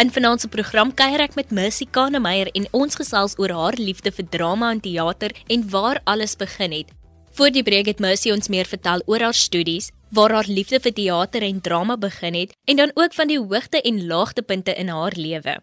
In 0.00 0.10
vanaand 0.10 0.40
se 0.40 0.48
program 0.48 0.94
kuier 0.94 1.20
ek 1.20 1.34
met 1.34 1.50
Mercy 1.50 1.86
Kanemeyer 1.90 2.50
en 2.52 2.66
ons 2.72 2.94
gesels 2.94 3.38
oor 3.38 3.50
haar 3.50 3.76
liefde 3.78 4.12
vir 4.12 4.28
drama 4.28 4.70
en 4.70 4.80
teater 4.80 5.30
en 5.46 5.70
waar 5.70 6.00
alles 6.04 6.36
begin 6.36 6.72
het. 6.72 6.90
Voor 7.30 7.50
die 7.50 7.62
breek 7.62 7.86
het 7.86 7.98
Mercy 7.98 8.30
ons 8.30 8.48
meer 8.48 8.66
vertel 8.66 9.02
oor 9.06 9.20
haar 9.20 9.34
studies, 9.34 9.90
waar 10.12 10.32
haar 10.36 10.48
liefde 10.48 10.80
vir 10.84 10.92
teater 10.92 11.42
en 11.42 11.60
drama 11.60 11.96
begin 11.96 12.34
het 12.34 12.52
en 12.68 12.76
dan 12.76 12.90
ook 12.94 13.14
van 13.16 13.32
die 13.32 13.40
hoogte 13.40 13.80
en 13.82 14.06
laagtepunte 14.06 14.74
in 14.74 14.88
haar 14.88 15.16
lewe. 15.16 15.56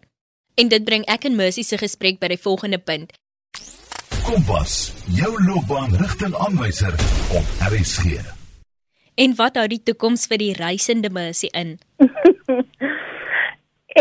En 0.54 0.68
dit 0.68 0.84
bring 0.84 1.06
ek 1.06 1.24
en 1.24 1.36
Mercy 1.36 1.62
se 1.62 1.78
gesprek 1.78 2.18
by 2.20 2.32
die 2.34 2.42
volgende 2.42 2.78
punt. 2.78 3.14
Kompas, 4.26 4.90
jou 5.16 5.30
loopbaanrigtingaanwyser 5.46 6.94
op 7.38 7.46
RSG. 7.70 8.18
En 9.14 9.34
wat 9.38 9.56
hou 9.56 9.68
die 9.70 9.82
toekoms 9.82 10.26
vir 10.26 10.42
die 10.42 10.52
reisende 10.58 11.10
Mercy 11.10 11.48
in? 11.54 11.78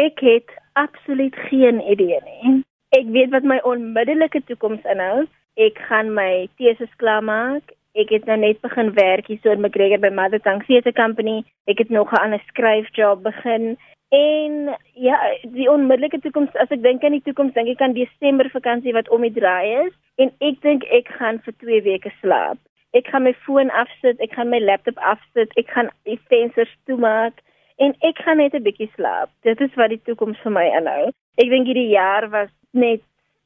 ek 0.06 0.26
het 0.26 0.50
absoluut 0.74 1.38
geen 1.50 1.82
idee 1.86 2.18
nie. 2.26 2.62
Ek 2.98 3.06
weet 3.14 3.30
wat 3.36 3.46
my 3.46 3.62
onmiddellike 3.70 4.42
toekoms 4.50 4.82
inhou 4.90 5.28
ek 5.60 5.80
gaan 5.90 6.14
my 6.16 6.48
teses 6.60 6.92
klaarmaak. 7.02 7.76
Ek 7.98 8.10
het 8.14 8.26
nou 8.30 8.38
net 8.38 8.62
begin 8.62 8.94
werk 8.94 9.28
hier 9.28 9.40
so 9.42 9.52
in 9.52 9.62
McGregor 9.62 10.00
by 10.00 10.12
Mother 10.14 10.40
Tongue 10.40 10.66
Theatre 10.68 10.94
Company. 10.94 11.44
Ek 11.66 11.78
het 11.82 11.90
nog 11.90 12.12
'n 12.12 12.22
ander 12.22 12.44
skryfjob 12.48 13.24
begin. 13.24 13.78
En 14.10 14.78
ja, 14.94 15.18
die 15.42 15.70
onmiddellike 15.70 16.20
toekoms, 16.20 16.54
as 16.54 16.70
ek 16.70 16.82
dink 16.82 17.04
aan 17.04 17.18
die 17.18 17.22
toekoms, 17.22 17.54
dink 17.54 17.68
ek 17.68 17.82
aan 17.82 17.94
Desember 17.94 18.50
vakansie 18.50 18.94
wat 18.94 19.10
om 19.10 19.22
die 19.22 19.34
draai 19.34 19.86
is 19.86 19.94
en 20.16 20.32
ek 20.40 20.62
dink 20.62 20.84
ek 20.84 21.08
gaan 21.20 21.38
vir 21.46 21.54
2 21.58 21.82
weke 21.82 22.12
slaap. 22.22 22.58
Ek 22.98 23.08
gaan 23.08 23.24
my 23.24 23.34
foon 23.46 23.70
afsit, 23.70 24.18
ek 24.20 24.34
gaan 24.34 24.50
my 24.50 24.60
laptop 24.60 24.98
afsit, 24.98 25.54
ek 25.58 25.70
gaan 25.70 25.90
die 26.10 26.20
vensters 26.30 26.74
toemaak 26.86 27.38
en 27.78 27.94
ek 28.02 28.18
gaan 28.26 28.38
net 28.38 28.54
'n 28.54 28.66
bietjie 28.66 28.90
slaap. 28.96 29.30
Dit 29.46 29.62
is 29.62 29.76
wat 29.76 29.90
die 29.90 30.02
toekoms 30.06 30.42
vir 30.44 30.52
my 30.52 30.66
inhou. 30.66 31.12
Ek 31.38 31.50
dink 31.50 31.68
hierdie 31.68 31.94
jaar 31.94 32.30
was 32.30 32.50
net 32.74 33.02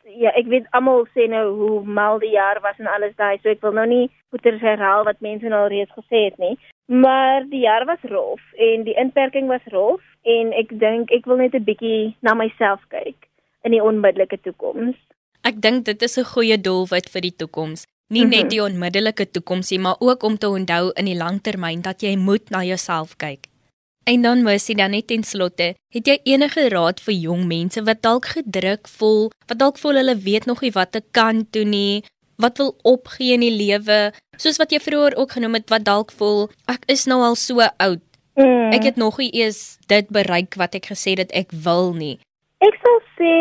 ja, 0.05 0.31
ek 0.35 0.47
weet 0.51 0.67
almal 0.71 1.05
sê 1.15 1.27
nou 1.31 1.43
hoe 1.57 1.83
mal 1.85 2.19
die 2.19 2.33
jaar 2.33 2.59
was 2.61 2.79
en 2.79 2.87
alles 2.87 3.15
daai, 3.15 3.39
so 3.41 3.49
ek 3.49 3.61
wil 3.65 3.75
nou 3.77 3.85
nie 3.87 4.09
goeie 4.33 4.59
herhaal 4.59 5.05
wat 5.07 5.21
mense 5.21 5.47
nou 5.49 5.67
reeds 5.71 5.91
gesê 5.97 6.25
het 6.29 6.37
nie. 6.41 6.57
Maar 6.91 7.45
die 7.49 7.63
jaar 7.63 7.85
was 7.85 8.03
rof 8.11 8.41
en 8.57 8.83
die 8.83 8.97
inperking 8.99 9.47
was 9.47 9.63
rof 9.71 10.01
en 10.23 10.51
ek 10.53 10.73
dink 10.79 11.11
ek 11.11 11.25
wil 11.25 11.37
net 11.37 11.55
'n 11.55 11.63
bietjie 11.63 12.15
na 12.21 12.33
myself 12.33 12.81
kyk 12.89 13.29
in 13.63 13.71
die 13.71 13.83
onmiddellike 13.83 14.41
toekoms. 14.43 14.95
Ek 15.43 15.61
dink 15.61 15.85
dit 15.85 16.01
is 16.01 16.17
'n 16.17 16.31
goeie 16.33 16.57
doelwit 16.57 17.09
vir 17.09 17.21
die 17.21 17.35
toekoms. 17.35 17.87
Nie 18.09 18.25
net 18.25 18.45
mhm. 18.45 18.49
die 18.49 18.61
onmiddellike 18.61 19.31
toekoms 19.31 19.71
nie, 19.71 19.79
maar 19.79 19.95
ook 19.99 20.23
om 20.23 20.37
te 20.37 20.49
onthou 20.49 20.91
in 20.99 21.05
die 21.05 21.17
langtermyn 21.17 21.81
dat 21.81 22.01
jy 22.01 22.17
moet 22.17 22.49
na 22.49 22.63
jouself 22.63 23.15
kyk. 23.17 23.52
En 24.03 24.21
dan 24.21 24.41
mos 24.43 24.65
jy 24.67 24.75
dan 24.75 24.91
net 24.91 25.07
ten 25.07 25.23
slotte, 25.23 25.73
het 25.95 26.07
jy 26.09 26.17
enige 26.27 26.65
raad 26.73 26.99
vir 27.05 27.15
jong 27.15 27.45
mense 27.47 27.83
wat 27.87 28.01
dalk 28.03 28.25
gedruk 28.35 28.89
voel, 28.97 29.29
wat 29.47 29.61
dalk 29.61 29.79
voel 29.79 30.01
hulle 30.01 30.17
weet 30.25 30.47
nog 30.49 30.59
nie 30.65 30.73
wat 30.75 30.91
te 30.91 31.01
kan 31.15 31.45
doen 31.55 31.71
nie, 31.71 32.03
wat 32.35 32.59
wil 32.59 32.73
opgee 32.83 33.37
in 33.37 33.45
die 33.45 33.53
lewe, 33.53 34.11
soos 34.35 34.59
wat 34.59 34.75
jy 34.75 34.81
vroeër 34.83 35.15
ook 35.15 35.37
genoem 35.37 35.55
het 35.61 35.71
wat 35.71 35.87
dalk 35.87 36.11
voel, 36.19 36.49
ek 36.67 36.83
is 36.91 37.07
nou 37.07 37.21
al 37.23 37.39
so 37.39 37.63
oud. 37.63 38.03
Mm. 38.35 38.73
Ek 38.75 38.89
het 38.89 38.99
nog 38.99 39.21
nie 39.21 39.31
eens 39.39 39.77
dit 39.87 40.09
bereik 40.11 40.57
wat 40.59 40.75
ek 40.75 40.91
gesê 40.91 41.15
het 41.15 41.31
ek 41.31 41.53
wil 41.63 41.93
nie. 41.95 42.17
Ek 42.65 42.75
sal 42.83 42.99
sê 43.15 43.33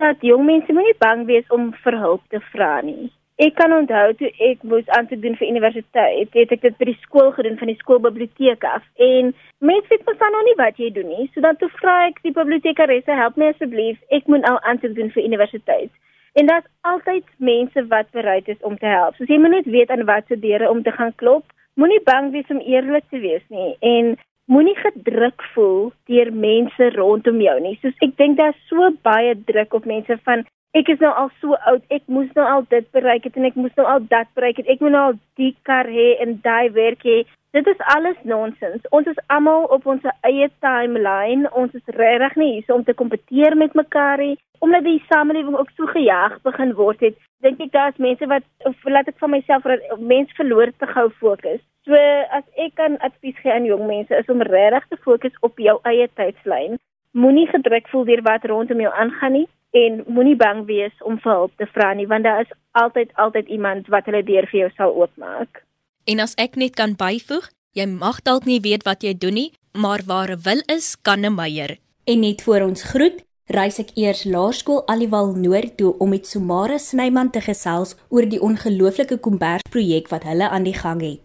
dat 0.00 0.22
jong 0.26 0.42
mense 0.48 0.74
moenie 0.74 0.96
bang 0.98 1.26
wees 1.30 1.46
om 1.54 1.70
vir 1.84 1.98
hulp 2.02 2.26
te 2.34 2.42
vra 2.50 2.80
nie. 2.82 3.12
Ek 3.40 3.54
kan 3.56 3.72
onthou 3.72 4.10
toe 4.20 4.28
ek 4.50 4.64
moes 4.68 4.88
aansoek 4.92 5.22
doen 5.22 5.36
vir 5.38 5.48
universiteit, 5.48 6.34
het 6.36 6.50
ek 6.52 6.64
dit 6.66 6.74
by 6.76 6.90
die 6.90 6.98
skool 7.00 7.30
gedoen 7.32 7.56
van 7.56 7.70
die 7.70 7.78
skoolbiblioteek 7.78 8.66
af 8.68 8.84
en 9.00 9.30
mense 9.64 9.88
weet 9.88 10.04
mos 10.04 10.18
dan 10.20 10.36
nog 10.36 10.44
nie 10.44 10.56
wat 10.58 10.82
jy 10.82 10.90
doen 10.92 11.08
nie. 11.08 11.24
So 11.32 11.40
dan 11.46 11.56
toe 11.56 11.70
vra 11.78 11.94
ek 12.10 12.20
die 12.26 12.34
bibliotekaresse, 12.36 13.16
help 13.16 13.40
my 13.40 13.48
asseblief, 13.54 13.96
ek 14.12 14.28
moet 14.28 14.44
nou 14.44 14.58
aansoek 14.58 14.92
doen 14.98 15.08
vir 15.14 15.24
universiteit. 15.24 15.88
En 16.36 16.52
daar's 16.52 16.68
altyd 16.92 17.32
mense 17.40 17.86
wat 17.88 18.12
bereid 18.12 18.52
is 18.52 18.60
om 18.60 18.76
te 18.76 18.92
help. 18.92 19.16
So 19.16 19.24
jy 19.24 19.40
moet 19.40 19.56
net 19.56 19.72
weet 19.72 19.90
aan 19.90 20.04
watter 20.12 20.36
deure 20.44 20.68
om 20.68 20.84
te 20.84 20.92
gaan 21.00 21.16
klop. 21.16 21.48
Moenie 21.80 22.02
bang 22.04 22.28
wees 22.36 22.52
om 22.52 22.60
eerlik 22.60 23.08
te 23.08 23.24
wees 23.24 23.46
nie 23.48 23.72
en 23.80 24.18
moenie 24.52 24.76
gedruk 24.84 25.48
voel 25.54 25.92
deur 26.12 26.28
mense 26.34 26.92
rondom 27.00 27.40
jou 27.40 27.58
nie. 27.64 27.78
Soos 27.80 27.96
ek 28.04 28.18
dink 28.20 28.36
daar's 28.36 28.60
so 28.68 28.92
baie 29.00 29.32
druk 29.48 29.80
op 29.80 29.88
mense 29.88 30.20
van 30.28 30.44
ek 30.78 30.88
is 30.92 31.00
nou 31.02 31.10
al 31.18 31.30
so 31.42 31.56
oud, 31.66 31.82
ek 31.90 32.04
moes 32.06 32.30
nou 32.36 32.46
al 32.46 32.64
dit 32.70 32.86
bereik 32.94 33.26
het 33.26 33.36
en 33.38 33.48
ek 33.48 33.58
moes 33.58 33.74
nou 33.78 33.86
al 33.90 34.04
dat 34.12 34.30
bereik 34.38 34.60
het. 34.62 34.68
Ek 34.70 34.82
moet 34.84 34.94
nou 34.94 35.04
al 35.10 35.16
die 35.40 35.54
kar 35.66 35.90
hê 35.90 36.12
en 36.22 36.38
daai 36.44 36.70
werk 36.76 37.02
hê. 37.06 37.24
Dit 37.50 37.66
is 37.66 37.80
alles 37.90 38.18
nonsens. 38.22 38.84
Ons 38.94 39.08
is 39.10 39.18
almal 39.34 39.66
op 39.74 39.88
ons 39.90 40.06
eie 40.28 40.46
timeline. 40.62 41.50
Ons 41.58 41.74
is 41.74 41.96
regtig 41.96 42.36
nie 42.38 42.52
hier 42.60 42.76
om 42.76 42.84
te 42.86 42.94
kompeteer 42.94 43.58
met 43.58 43.74
mekaar 43.74 44.22
nie. 44.22 44.38
Omdat 44.62 44.86
die 44.86 45.00
samelewing 45.08 45.56
ook 45.58 45.72
so 45.74 45.90
gejaag 45.90 46.38
begin 46.46 46.76
word 46.78 47.02
het, 47.02 47.18
dink 47.42 47.58
ek 47.64 47.72
daar's 47.74 47.98
mense 47.98 48.26
wat 48.30 48.46
of 48.68 48.86
laat 48.86 49.08
ek 49.10 49.18
van 49.18 49.34
myself 49.34 49.66
mense 49.98 50.36
verloor 50.38 50.70
te 50.78 50.86
gou 50.94 51.08
fokus. 51.18 51.62
So 51.88 51.98
as 52.30 52.44
ek 52.60 52.76
kan 52.78 53.00
advies 53.02 53.38
gee 53.42 53.50
aan 53.50 53.66
jong 53.66 53.88
mense 53.88 54.14
is 54.14 54.30
om 54.30 54.44
regtig 54.46 54.86
te 54.92 55.00
fokus 55.02 55.34
op 55.40 55.58
jou 55.58 55.80
eie 55.88 56.06
tydslyn. 56.20 56.78
Moenie 57.18 57.48
gedruk 57.50 57.88
voel 57.90 58.04
deur 58.06 58.22
wat 58.22 58.44
rondom 58.46 58.84
jou 58.84 58.92
aangaan 58.94 59.40
nie 59.40 59.48
en 59.70 60.02
moenie 60.06 60.36
bang 60.36 60.64
wees 60.66 60.94
om 61.06 61.18
vir 61.22 61.32
hulp 61.32 61.52
te 61.56 61.66
vra 61.74 61.92
nie 61.94 62.06
want 62.10 62.24
daar 62.24 62.42
is 62.42 62.52
altyd 62.72 63.12
altyd 63.14 63.48
iemand 63.48 63.88
wat 63.94 64.06
hulle 64.10 64.22
deur 64.26 64.46
vir 64.50 64.60
jou 64.60 64.70
sal 64.76 64.94
oopmaak. 64.94 65.62
En 66.06 66.20
as 66.20 66.34
ek 66.38 66.56
net 66.56 66.74
kan 66.74 66.96
byvoeg, 66.98 67.50
jy 67.78 67.86
mag 67.86 68.22
dalk 68.26 68.46
nie 68.46 68.60
weet 68.60 68.86
wat 68.88 69.04
jy 69.06 69.14
doen 69.14 69.34
nie, 69.34 69.50
maar 69.72 70.02
waar 70.06 70.30
'n 70.30 70.42
wil 70.42 70.62
is, 70.66 70.96
kan 70.96 71.24
'n 71.24 71.34
meier. 71.34 71.78
En 72.04 72.20
net 72.20 72.42
voor 72.42 72.62
ons 72.66 72.82
groet, 72.82 73.22
reis 73.46 73.78
ek 73.78 73.90
eers 73.94 74.24
Laerskool 74.24 74.86
Aliwal 74.86 75.34
Noord 75.34 75.76
toe 75.76 75.98
om 75.98 76.10
met 76.10 76.26
Sumara 76.26 76.78
Snyman 76.78 77.30
te 77.30 77.40
gesels 77.40 77.96
oor 78.08 78.26
die 78.26 78.40
ongelooflike 78.40 79.18
kombers 79.18 79.62
projek 79.70 80.08
wat 80.08 80.22
hulle 80.22 80.48
aan 80.48 80.62
die 80.62 80.74
gang 80.74 81.00
het. 81.00 81.20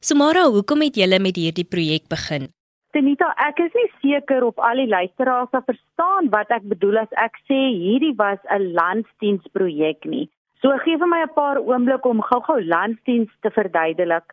Sumara, 0.00 0.48
hoekom 0.50 0.80
het 0.80 0.96
julle 0.96 1.18
met 1.18 1.36
hierdie 1.36 1.64
projek 1.64 2.08
begin? 2.08 2.48
Tenita, 2.96 3.26
ek 3.44 3.58
is 3.60 3.74
nie 3.76 3.88
seker 4.00 4.44
of 4.46 4.60
al 4.66 4.78
die 4.80 4.88
luisteraars 4.88 5.50
sal 5.52 5.60
verstaan 5.66 6.30
wat 6.32 6.52
ek 6.54 6.62
bedoel 6.70 7.02
as 7.02 7.10
ek 7.20 7.34
sê 7.44 7.58
hierdie 7.76 8.14
was 8.16 8.38
'n 8.48 8.70
landsdiensprojek 8.78 10.06
nie. 10.12 10.30
So 10.62 10.72
gee 10.84 10.96
vir 11.02 11.10
my 11.12 11.18
'n 11.24 11.34
paar 11.34 11.58
oomblikke 11.60 12.08
om 12.08 12.22
gou-gou 12.28 12.56
landsdiens 12.64 13.28
te 13.42 13.50
verduidelik. 13.56 14.24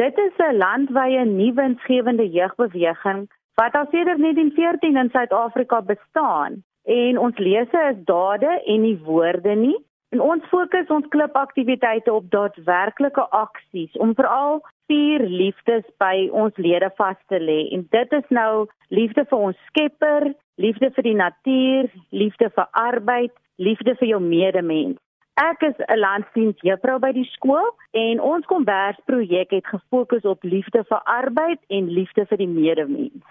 Dit 0.00 0.16
is 0.18 0.32
'n 0.38 0.56
landwyse 0.56 1.24
nuwe 1.28 1.56
winsgewende 1.60 2.26
jeugbeweging 2.38 3.28
wat 3.60 3.76
al 3.76 3.86
sedert 3.90 4.18
1914 4.18 4.96
in 4.96 5.10
Suid-Afrika 5.10 5.82
bestaan. 5.82 6.64
En 6.84 7.18
ons 7.18 7.36
lese 7.38 7.80
is 7.92 8.00
dade 8.04 8.62
en 8.64 8.80
nie 8.80 8.98
woorde 9.04 9.54
nie. 9.54 9.78
En 10.12 10.20
ons 10.20 10.44
fokus 10.48 10.88
ons 10.88 11.08
klipaktiwiteite 11.08 12.12
op 12.12 12.30
daadwerklike 12.30 13.24
aksies 13.30 13.92
om 13.96 14.14
veral 14.14 14.62
vier 14.90 15.24
liefdes 15.28 15.84
by 15.98 16.28
ons 16.32 16.56
lede 16.56 16.90
vas 16.98 17.18
te 17.28 17.38
lê. 17.40 17.68
En 17.74 17.86
dit 17.90 18.12
is 18.12 18.28
nou 18.30 18.66
liefde 18.88 19.24
vir 19.30 19.38
ons 19.48 19.64
Skepper, 19.70 20.32
liefde 20.62 20.90
vir 20.96 21.08
die 21.08 21.16
natuur, 21.18 21.90
liefde 22.10 22.50
vir 22.54 22.68
arbeid, 22.72 23.34
liefde 23.58 23.96
vir 24.00 24.08
jou 24.14 24.20
medemens. 24.22 24.98
Ek 25.36 25.62
is 25.62 25.76
'n 25.88 25.98
landsdiens 26.00 26.56
juffrou 26.64 26.98
by 26.98 27.12
die 27.12 27.28
skool 27.36 27.68
en 27.92 28.20
ons 28.20 28.46
kombersprojek 28.46 29.50
het 29.50 29.66
gefokus 29.66 30.24
op 30.24 30.42
liefde 30.44 30.84
vir 30.88 31.00
arbeid 31.04 31.60
en 31.68 31.92
liefde 31.92 32.24
vir 32.26 32.38
die 32.38 32.48
medemens. 32.48 33.22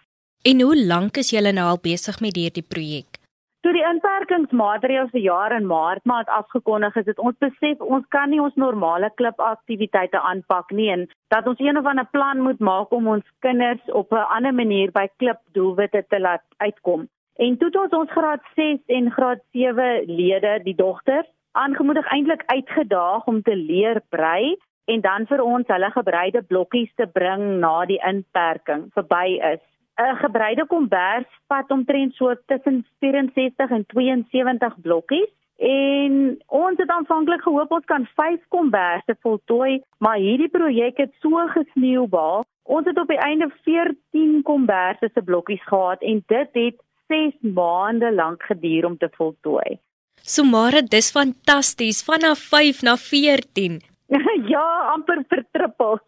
En 0.43 0.61
hoe 0.61 0.77
lank 0.85 1.17
is 1.17 1.31
julle 1.31 1.51
nou 1.51 1.65
al 1.65 1.81
besig 1.81 2.21
met 2.21 2.35
hierdie 2.35 2.67
projek? 2.67 3.24
Toe 3.65 3.71
die 3.73 3.81
inperkingsmaatreëls 3.81 5.09
vir 5.09 5.23
jaar 5.25 5.53
in 5.55 5.63
Maart 5.65 6.03
maand 6.05 6.27
afgekondig 6.29 6.99
is, 7.01 7.07
het 7.09 7.17
ons 7.17 7.37
besef 7.41 7.79
ons 7.81 8.03
kan 8.13 8.29
nie 8.29 8.37
ons 8.37 8.53
normale 8.61 9.09
klipaktiwiteite 9.17 10.21
aanpak 10.21 10.69
nie 10.77 10.91
en 10.93 11.07
dat 11.33 11.49
ons 11.49 11.63
een 11.65 11.79
of 11.81 11.89
ander 11.89 12.05
plan 12.13 12.43
moet 12.45 12.61
maak 12.61 12.93
om 12.93 13.09
ons 13.15 13.25
kinders 13.41 13.89
op 14.01 14.13
'n 14.13 14.29
ander 14.37 14.53
manier 14.53 14.91
by 14.91 15.07
klipdoelwitte 15.17 16.05
te 16.09 16.19
laat 16.19 16.45
uitkom. 16.57 17.07
En 17.41 17.57
toe 17.57 17.67
het 17.67 17.81
ons 17.81 17.97
ons 18.01 18.11
graad 18.11 18.43
6 18.55 18.79
en 18.85 19.11
graad 19.11 19.41
7 19.51 20.05
lede, 20.05 20.59
die 20.63 20.75
dogters, 20.75 21.27
aangemoedig 21.51 22.11
eintlik 22.11 22.43
uitgedaag 22.45 23.25
om 23.25 23.41
te 23.41 23.55
leer 23.55 24.01
brei 24.09 24.55
en 24.85 25.01
dan 25.01 25.25
vir 25.25 25.41
ons 25.41 25.67
hulle 25.67 25.91
gebreide 25.91 26.41
blokkies 26.41 26.93
te 26.95 27.07
bring 27.07 27.59
na 27.59 27.85
die 27.85 28.01
inperking 28.05 28.91
verby 28.93 29.39
is. 29.53 29.65
'n 29.97 30.15
Gebreide 30.19 30.65
kombers 30.67 31.27
vat 31.47 31.71
omtrent 31.71 32.13
so 32.13 32.35
tussen 32.45 32.85
64 32.99 33.71
en 33.71 33.85
72 33.87 34.75
blokkies 34.81 35.31
en 35.57 36.35
ons 36.47 36.77
het 36.77 36.89
aanvanklik 36.89 37.41
gehoop 37.41 37.71
ons 37.71 37.85
kan 37.85 38.07
5 38.15 38.41
komberse 38.47 39.15
voltooi, 39.21 39.81
maar 39.97 40.17
hierdie 40.17 40.51
projek 40.51 40.97
het 40.97 41.13
so 41.21 41.47
gesneeuwbal. 41.47 42.43
Ons 42.63 42.85
het 42.85 42.99
op 42.99 43.07
die 43.07 43.21
einde 43.21 43.47
14 43.63 44.41
komberse 44.43 45.09
se 45.13 45.21
blokkies 45.21 45.63
gehad 45.63 46.01
en 46.01 46.23
dit 46.27 46.49
het 46.59 46.81
6 47.07 47.33
maande 47.55 48.11
lank 48.13 48.43
geduur 48.43 48.85
om 48.85 48.97
te 48.97 49.09
voltooi. 49.15 49.79
Sumara, 50.21 50.81
dis 50.81 51.11
fantasties, 51.11 52.03
vanaf 52.03 52.39
5 52.39 52.81
na 52.81 52.95
14. 52.97 53.79
ja, 54.53 54.65
amper 54.93 55.23
vertrippel. 55.27 55.99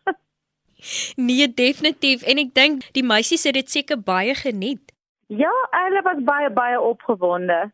Nee, 1.15 1.47
definitief 1.47 2.23
en 2.23 2.37
ek 2.37 2.53
dink 2.53 2.85
die 2.97 3.03
meisies 3.03 3.43
het 3.47 3.57
dit 3.57 3.69
seker 3.69 3.99
baie 3.99 4.35
geniet. 4.35 4.93
Ja, 5.27 5.51
hulle 5.71 6.01
was 6.05 6.21
baie 6.23 6.49
baie 6.49 6.79
opgewonde. 6.81 7.71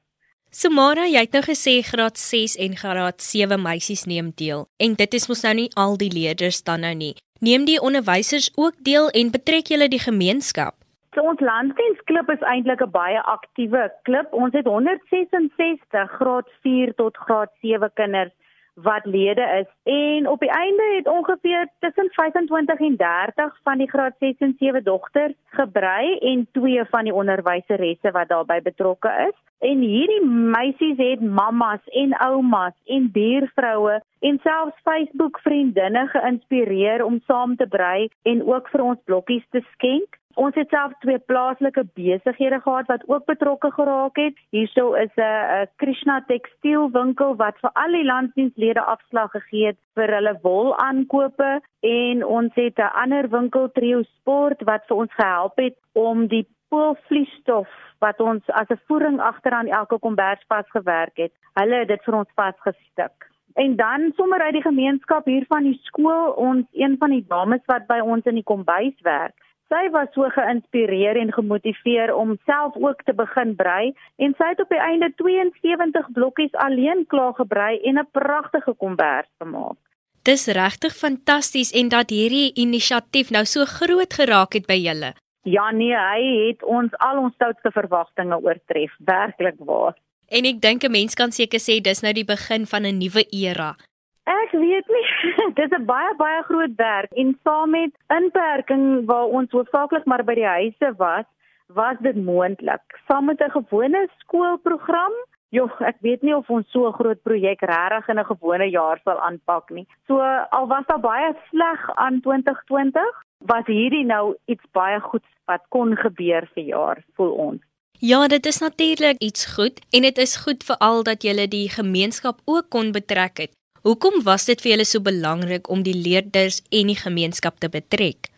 Sumara, 0.53 1.07
jy 1.09 1.23
het 1.25 1.33
nou 1.33 1.41
gesê 1.45 1.79
graad 1.81 2.17
6 2.17 2.55
en 2.61 2.75
graad 2.77 3.21
7 3.21 3.57
meisies 3.61 4.05
neem 4.05 4.31
deel 4.37 4.67
en 4.77 4.95
dit 4.99 5.13
is 5.13 5.27
mos 5.29 5.43
nou 5.45 5.53
nie 5.63 5.69
al 5.75 5.97
die 5.97 6.11
leerders 6.13 6.61
dan 6.63 6.85
nou 6.85 6.93
nie. 6.93 7.15
Neem 7.41 7.65
die 7.65 7.81
onderwysers 7.81 8.51
ook 8.55 8.77
deel 8.87 9.09
en 9.09 9.33
betrek 9.33 9.73
julle 9.73 9.89
die 9.91 9.99
gemeenskap? 9.99 10.77
So 11.13 11.21
ons 11.29 11.41
landdiensklub 11.45 12.29
is 12.33 12.45
eintlik 12.51 12.81
'n 12.81 12.91
baie 12.91 13.21
aktiewe 13.21 13.91
klub. 14.03 14.33
Ons 14.33 14.53
het 14.53 14.65
166 14.65 16.11
graad 16.17 16.47
4 16.61 16.93
tot 16.95 17.17
graad 17.17 17.51
7 17.61 17.91
kinders 17.93 18.33
wat 18.73 19.05
lede 19.05 19.45
is 19.59 19.93
en 19.93 20.29
op 20.29 20.39
die 20.39 20.49
einde 20.49 20.93
het 20.95 21.07
ongeveer 21.07 21.69
tussen 21.79 22.09
25 22.11 22.79
en 22.79 22.95
30 22.95 23.59
van 23.63 23.77
die 23.77 23.89
graad 23.89 24.13
6 24.19 24.35
en 24.37 24.55
7 24.59 24.83
dogters 24.83 25.33
gebrei 25.45 26.17
en 26.17 26.47
twee 26.51 26.85
van 26.85 27.03
die 27.03 27.13
onderwyseresse 27.13 28.11
wat 28.11 28.27
daarbey 28.27 28.61
betrokke 28.61 29.11
is. 29.29 29.37
En 29.59 29.79
hierdie 29.79 30.25
meisies 30.25 30.97
het 30.97 31.21
mammas 31.21 31.83
en 31.85 32.17
oumas 32.17 32.73
en 32.85 33.11
buurvroue 33.11 34.01
en 34.19 34.39
selfs 34.43 34.81
Facebook 34.83 35.39
vriendinne 35.39 36.07
geïnspireer 36.07 37.05
om 37.05 37.21
saam 37.27 37.55
te 37.55 37.67
brei 37.67 38.09
en 38.21 38.43
ook 38.47 38.67
vir 38.69 38.81
ons 38.81 38.99
blokkies 39.05 39.45
te 39.49 39.63
skenk. 39.71 40.19
Ons 40.33 40.55
het 40.57 40.71
self 40.73 40.93
twee 41.03 41.19
plaaslike 41.29 41.83
besighede 41.93 42.57
gehad 42.63 42.87
wat 42.89 43.03
ook 43.07 43.25
betrokke 43.29 43.69
geraak 43.71 44.15
het. 44.17 44.37
Hierso 44.49 44.93
is 44.93 45.11
'n 45.15 45.67
Krishna 45.75 46.23
tekstielwinkel 46.27 47.35
wat 47.35 47.59
vir 47.61 47.69
al 47.73 47.91
die 47.91 48.03
landsdienslede 48.03 48.81
afslag 48.81 49.31
gegee 49.31 49.65
het 49.65 49.77
vir 49.95 50.13
hulle 50.15 50.39
wol 50.41 50.77
aankope 50.77 51.61
en 51.81 52.25
ons 52.25 52.51
het 52.55 52.77
'n 52.79 52.95
ander 53.03 53.29
winkel 53.29 53.71
Trio 53.71 54.01
Sport 54.03 54.63
wat 54.63 54.85
vir 54.87 54.97
ons 54.97 55.13
gehelp 55.13 55.57
het 55.57 55.77
om 55.93 56.27
die 56.27 56.47
poolvliesstof 56.69 57.69
wat 57.99 58.19
ons 58.19 58.43
as 58.49 58.69
'n 58.69 58.81
voering 58.87 59.19
agteraan 59.19 59.67
elke 59.67 59.99
kombers 59.99 60.43
vasgewerk 60.47 61.17
het. 61.17 61.33
Hulle 61.53 61.75
het 61.75 61.87
dit 61.87 62.03
vir 62.03 62.15
ons 62.15 62.29
vasgestik. 62.35 63.29
En 63.53 63.75
dan 63.75 64.11
sommer 64.15 64.41
uit 64.41 64.53
die 64.53 64.61
gemeenskap 64.61 65.25
hier 65.25 65.45
van 65.47 65.63
die 65.63 65.79
skool 65.83 66.31
ons 66.31 66.65
een 66.71 66.95
van 66.97 67.09
die 67.09 67.25
dames 67.27 67.61
wat 67.65 67.87
by 67.87 67.99
ons 67.99 68.25
in 68.25 68.35
die 68.35 68.49
kombuis 68.51 69.01
werk 69.01 69.37
sy 69.73 69.89
was 69.93 70.11
so 70.13 70.29
geïnspireer 70.35 71.17
en 71.17 71.31
gemotiveer 71.33 72.13
om 72.13 72.35
self 72.49 72.75
ook 72.77 73.01
te 73.07 73.15
begin 73.17 73.55
brei 73.57 73.93
en 74.21 74.35
sy 74.37 74.51
het 74.51 74.61
op 74.61 74.69
die 74.73 74.81
einde 74.89 75.09
72 75.21 76.11
blokkies 76.17 76.53
alleen 76.65 77.05
klaar 77.13 77.33
gebrei 77.39 77.79
en 77.89 77.99
'n 77.99 78.11
pragtige 78.19 78.73
kombers 78.83 79.29
gemaak. 79.41 79.77
Dis 80.23 80.47
regtig 80.47 80.93
fantasties 80.95 81.71
en 81.71 81.89
dat 81.89 82.09
hierdie 82.09 82.53
inisiatief 82.53 83.31
nou 83.31 83.45
so 83.45 83.65
groot 83.65 84.13
geraak 84.13 84.53
het 84.53 84.67
by 84.67 84.79
julle. 84.87 85.11
Ja 85.43 85.71
nee, 85.71 85.95
hy 85.95 86.47
het 86.47 86.63
ons 86.63 86.91
al 86.97 87.17
ons 87.17 87.33
stoutste 87.33 87.71
verwagtinge 87.71 88.37
oortref, 88.39 88.91
werklik 88.97 89.57
waar. 89.57 89.95
En 90.29 90.45
ek 90.45 90.61
dink 90.61 90.83
'n 90.83 90.91
mens 90.91 91.13
kan 91.13 91.31
seker 91.31 91.59
sê 91.59 91.81
dis 91.81 92.01
nou 92.01 92.13
die 92.13 92.25
begin 92.25 92.65
van 92.65 92.85
'n 92.85 92.97
nuwe 92.97 93.23
era. 93.31 93.75
Ek 94.23 94.51
weet 94.55 94.87
nie. 94.87 95.07
Dit 95.57 95.71
is 95.71 95.77
'n 95.77 95.85
baie 95.85 96.15
baie 96.15 96.43
groot 96.43 96.75
werk 96.75 97.11
en 97.11 97.39
saam 97.43 97.69
met 97.69 97.91
inperking 98.07 99.05
waar 99.05 99.27
ons 99.39 99.51
hoofsaaklik 99.51 100.05
maar 100.05 100.23
by 100.23 100.35
die 100.39 100.47
huise 100.47 100.93
was, 100.97 101.25
was 101.67 101.97
dit 101.99 102.15
moontlik. 102.15 102.83
Saam 103.07 103.25
met 103.25 103.41
'n 103.41 103.51
gewone 103.51 104.07
skoolprogram, 104.19 105.13
joh, 105.49 105.71
ek 105.81 105.97
weet 105.99 106.21
nie 106.21 106.35
of 106.35 106.49
ons 106.49 106.71
so 106.71 106.87
'n 106.87 106.99
groot 106.99 107.21
projek 107.23 107.61
regtig 107.61 108.07
in 108.07 108.19
'n 108.19 108.31
gewone 108.31 108.69
jaar 108.69 108.99
sal 109.03 109.19
aanpak 109.19 109.69
nie. 109.69 109.87
So 110.07 110.19
al 110.49 110.67
was 110.67 110.85
daar 110.85 110.99
baie 110.99 111.35
sleg 111.49 111.95
aan 111.95 112.21
2020, 112.21 113.23
was 113.37 113.65
hierdie 113.65 114.05
nou 114.05 114.35
iets 114.45 114.65
baie 114.71 114.99
goeds 114.99 115.27
wat 115.45 115.63
kon 115.69 115.95
gebeur 115.95 116.47
vir 116.53 116.63
jaar, 116.63 117.03
voel 117.15 117.31
ons. 117.31 117.61
Ja, 117.99 118.27
dit 118.27 118.45
is 118.45 118.59
natuurlik 118.59 119.17
iets 119.19 119.55
goed 119.55 119.79
en 119.91 120.01
dit 120.01 120.17
is 120.17 120.37
goed 120.37 120.63
veral 120.63 121.03
dat 121.03 121.23
jy 121.23 121.47
die 121.47 121.69
gemeenskap 121.69 122.39
ook 122.45 122.69
kon 122.69 122.91
betrek 122.91 123.37
het. 123.37 123.62
Hoekom 123.83 124.21
was 124.23 124.45
dit 124.47 124.61
vir 124.63 124.71
julle 124.71 124.85
so 124.87 125.03
belangrik 125.03 125.65
om 125.73 125.81
die 125.83 125.95
leerders 126.05 126.61
en 126.71 126.87
die 126.87 126.95
gemeenskap 126.95 127.57
te 127.59 127.67
betrek? 127.67 128.29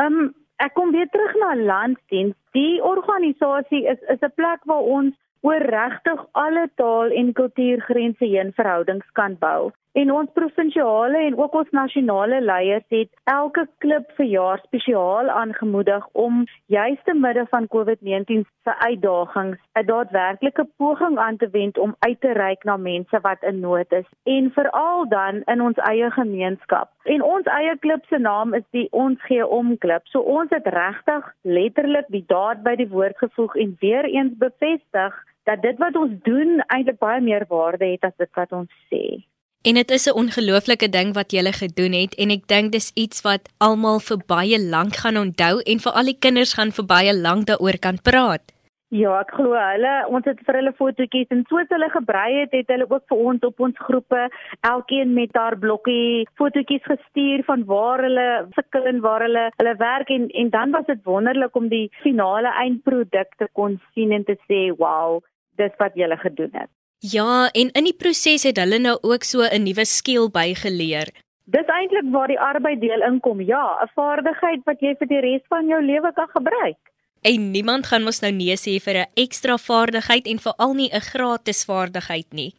Ehm 0.00 0.16
um, 0.20 0.30
ek 0.64 0.72
kom 0.78 0.94
weer 0.94 1.10
terug 1.12 1.34
na 1.42 1.50
Landsdiens. 1.60 2.32
Die 2.56 2.80
organisasie 2.80 3.82
is 3.92 4.00
is 4.14 4.22
'n 4.24 4.32
plek 4.40 4.64
waar 4.70 4.86
ons 4.96 5.12
oor 5.44 5.60
regtig 5.76 6.24
alle 6.44 6.64
taal 6.80 7.12
en 7.20 7.32
kultuurgrense 7.40 8.24
heen 8.24 8.52
verhoudings 8.56 9.08
kan 9.12 9.36
bou. 9.44 9.72
En 9.94 10.10
ons 10.10 10.30
provinsiale 10.34 11.18
en 11.24 11.36
ook 11.38 11.52
ons 11.54 11.68
nasionale 11.70 12.40
leiers 12.42 12.84
het 12.90 13.10
elke 13.30 13.62
klub 13.78 14.08
verjaar 14.16 14.58
spesiaal 14.64 15.28
aangemoedig 15.30 16.06
om 16.12 16.40
juis 16.66 17.02
te 17.04 17.14
midde 17.14 17.44
van 17.50 17.68
COVID-19 17.74 18.40
se 18.66 18.74
uitdagings 18.78 19.60
'n 19.78 19.86
daadwerklike 19.86 20.64
poging 20.76 21.18
aan 21.18 21.36
te 21.36 21.48
wend 21.50 21.78
om 21.78 21.94
uit 21.98 22.20
te 22.20 22.32
reik 22.32 22.64
na 22.64 22.76
mense 22.76 23.20
wat 23.20 23.42
in 23.42 23.60
nood 23.60 23.92
is 23.92 24.08
en 24.22 24.50
veral 24.56 25.08
dan 25.08 25.42
in 25.44 25.60
ons 25.60 25.76
eie 25.76 26.10
gemeenskap. 26.10 26.90
En 27.02 27.22
ons 27.22 27.46
eie 27.46 27.78
klub 27.78 28.04
se 28.04 28.18
naam 28.18 28.54
is 28.54 28.66
die 28.70 28.88
Ons 28.90 29.22
gee 29.22 29.46
om 29.46 29.78
klub. 29.78 30.06
So 30.06 30.20
ons 30.20 30.50
het 30.50 30.66
regtig 30.66 31.34
letterlik 31.42 32.06
die 32.08 32.24
daad 32.26 32.62
by 32.62 32.74
die 32.76 32.88
woord 32.88 33.18
gevoeg 33.18 33.56
en 33.56 33.76
weer 33.80 34.04
eens 34.04 34.36
bevestig 34.38 35.14
dat 35.44 35.62
dit 35.62 35.78
wat 35.78 35.96
ons 35.96 36.12
doen 36.22 36.60
eintlik 36.66 36.98
baie 36.98 37.20
meer 37.20 37.44
waarde 37.48 37.86
het 37.86 38.04
as 38.04 38.16
dit 38.16 38.30
wat 38.34 38.52
ons 38.52 38.70
sê. 38.90 39.24
En 39.68 39.74
dit 39.74 39.90
is 39.90 40.06
'n 40.06 40.18
ongelooflike 40.22 40.88
ding 40.88 41.14
wat 41.14 41.32
jy 41.32 41.38
gele 41.38 41.52
gedoen 41.52 41.92
het 41.92 42.14
en 42.22 42.30
ek 42.30 42.42
dink 42.52 42.72
dis 42.72 42.90
iets 42.94 43.22
wat 43.22 43.48
almal 43.58 43.98
vir 44.08 44.18
baie 44.26 44.58
lank 44.74 44.94
gaan 45.02 45.16
onthou 45.16 45.54
en 45.70 45.78
vir 45.84 45.92
al 45.98 46.10
die 46.10 46.20
kinders 46.24 46.52
gaan 46.56 46.72
vir 46.78 46.86
baie 46.94 47.14
lank 47.26 47.46
daaroor 47.46 47.78
kan 47.86 47.98
praat. 48.08 48.44
Ja, 48.88 49.20
ek 49.20 49.30
glo 49.30 49.56
hulle, 49.56 49.94
ons 50.06 50.24
het 50.24 50.38
vir 50.46 50.54
hulle 50.60 50.74
fotootjies 50.82 51.30
en 51.30 51.42
soos 51.48 51.72
hulle 51.74 51.88
gebrei 51.96 52.30
het, 52.40 52.52
het 52.52 52.68
hulle 52.68 52.90
ook 52.90 53.04
vir 53.08 53.18
ons 53.30 53.40
op 53.50 53.60
ons 53.60 53.82
groepe 53.88 54.28
elkeen 54.60 55.14
met 55.14 55.32
haar 55.32 55.56
blokkie 55.56 56.28
fotootjies 56.36 56.84
gestuur 56.92 57.44
van 57.48 57.64
waar 57.64 58.02
hulle 58.02 58.28
sukkel 58.60 58.84
en 58.92 59.00
waar 59.00 59.22
hulle 59.26 59.48
hulle 59.56 59.76
werk 59.76 60.10
en 60.10 60.28
en 60.28 60.50
dan 60.50 60.76
was 60.76 60.86
dit 60.92 61.04
wonderlik 61.04 61.56
om 61.56 61.68
die 61.68 61.88
finale 62.02 62.52
eindproduk 62.52 63.32
te 63.38 63.48
kon 63.52 63.80
sien 63.94 64.12
en 64.12 64.24
te 64.24 64.36
sê, 64.46 64.76
"Wow, 64.76 65.22
dis 65.56 65.72
wat 65.78 65.94
julle 65.94 66.16
gedoen 66.16 66.52
het." 66.52 66.70
Ja, 67.12 67.50
en 67.52 67.68
in 67.76 67.84
die 67.84 67.96
proses 68.00 68.46
het 68.48 68.56
hulle 68.56 68.78
nou 68.80 68.94
ook 69.02 69.26
so 69.28 69.44
'n 69.44 69.62
nuwe 69.62 69.84
skill 69.84 70.30
bygeleer. 70.32 71.08
Dis 71.44 71.66
eintlik 71.66 72.08
waar 72.12 72.28
die 72.28 72.40
arbeiddeel 72.40 73.02
inkom. 73.02 73.40
Ja, 73.40 73.76
'n 73.82 73.90
vaardigheid 73.94 74.60
wat 74.64 74.80
jy 74.80 74.94
vir 74.98 75.08
die 75.08 75.20
res 75.20 75.42
van 75.48 75.66
jou 75.68 75.82
lewe 75.82 76.12
kan 76.12 76.28
gebruik. 76.28 76.78
En 77.22 77.50
niemand 77.50 77.86
gaan 77.86 78.02
mos 78.02 78.20
nou 78.20 78.32
nee 78.32 78.56
sê 78.56 78.80
vir 78.80 78.94
'n 78.94 79.10
ekstra 79.14 79.56
vaardigheid 79.56 80.26
en 80.26 80.38
veral 80.38 80.74
nie 80.74 80.90
'n 80.92 81.00
gratis 81.00 81.64
vaardigheid 81.64 82.32
nie. 82.32 82.54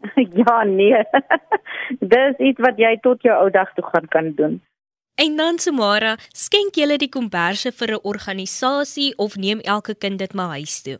ja, 0.44 0.64
nee. 0.64 1.02
Dis 2.14 2.36
iets 2.38 2.60
wat 2.60 2.76
jy 2.76 2.98
tot 3.00 3.22
jou 3.22 3.36
ou 3.42 3.50
dag 3.50 3.72
toe 3.74 3.84
gaan 3.84 4.08
kan 4.08 4.32
doen. 4.34 4.62
En 5.14 5.36
dan 5.36 5.58
Samara, 5.58 6.16
skenk 6.32 6.74
jy 6.74 6.96
die 6.96 7.08
komberse 7.08 7.72
vir 7.72 7.88
'n 7.92 8.00
organisasie 8.02 9.16
of 9.16 9.36
neem 9.36 9.60
elke 9.60 9.94
kind 9.94 10.18
dit 10.18 10.34
maar 10.34 10.48
huis 10.48 10.82
toe? 10.82 10.98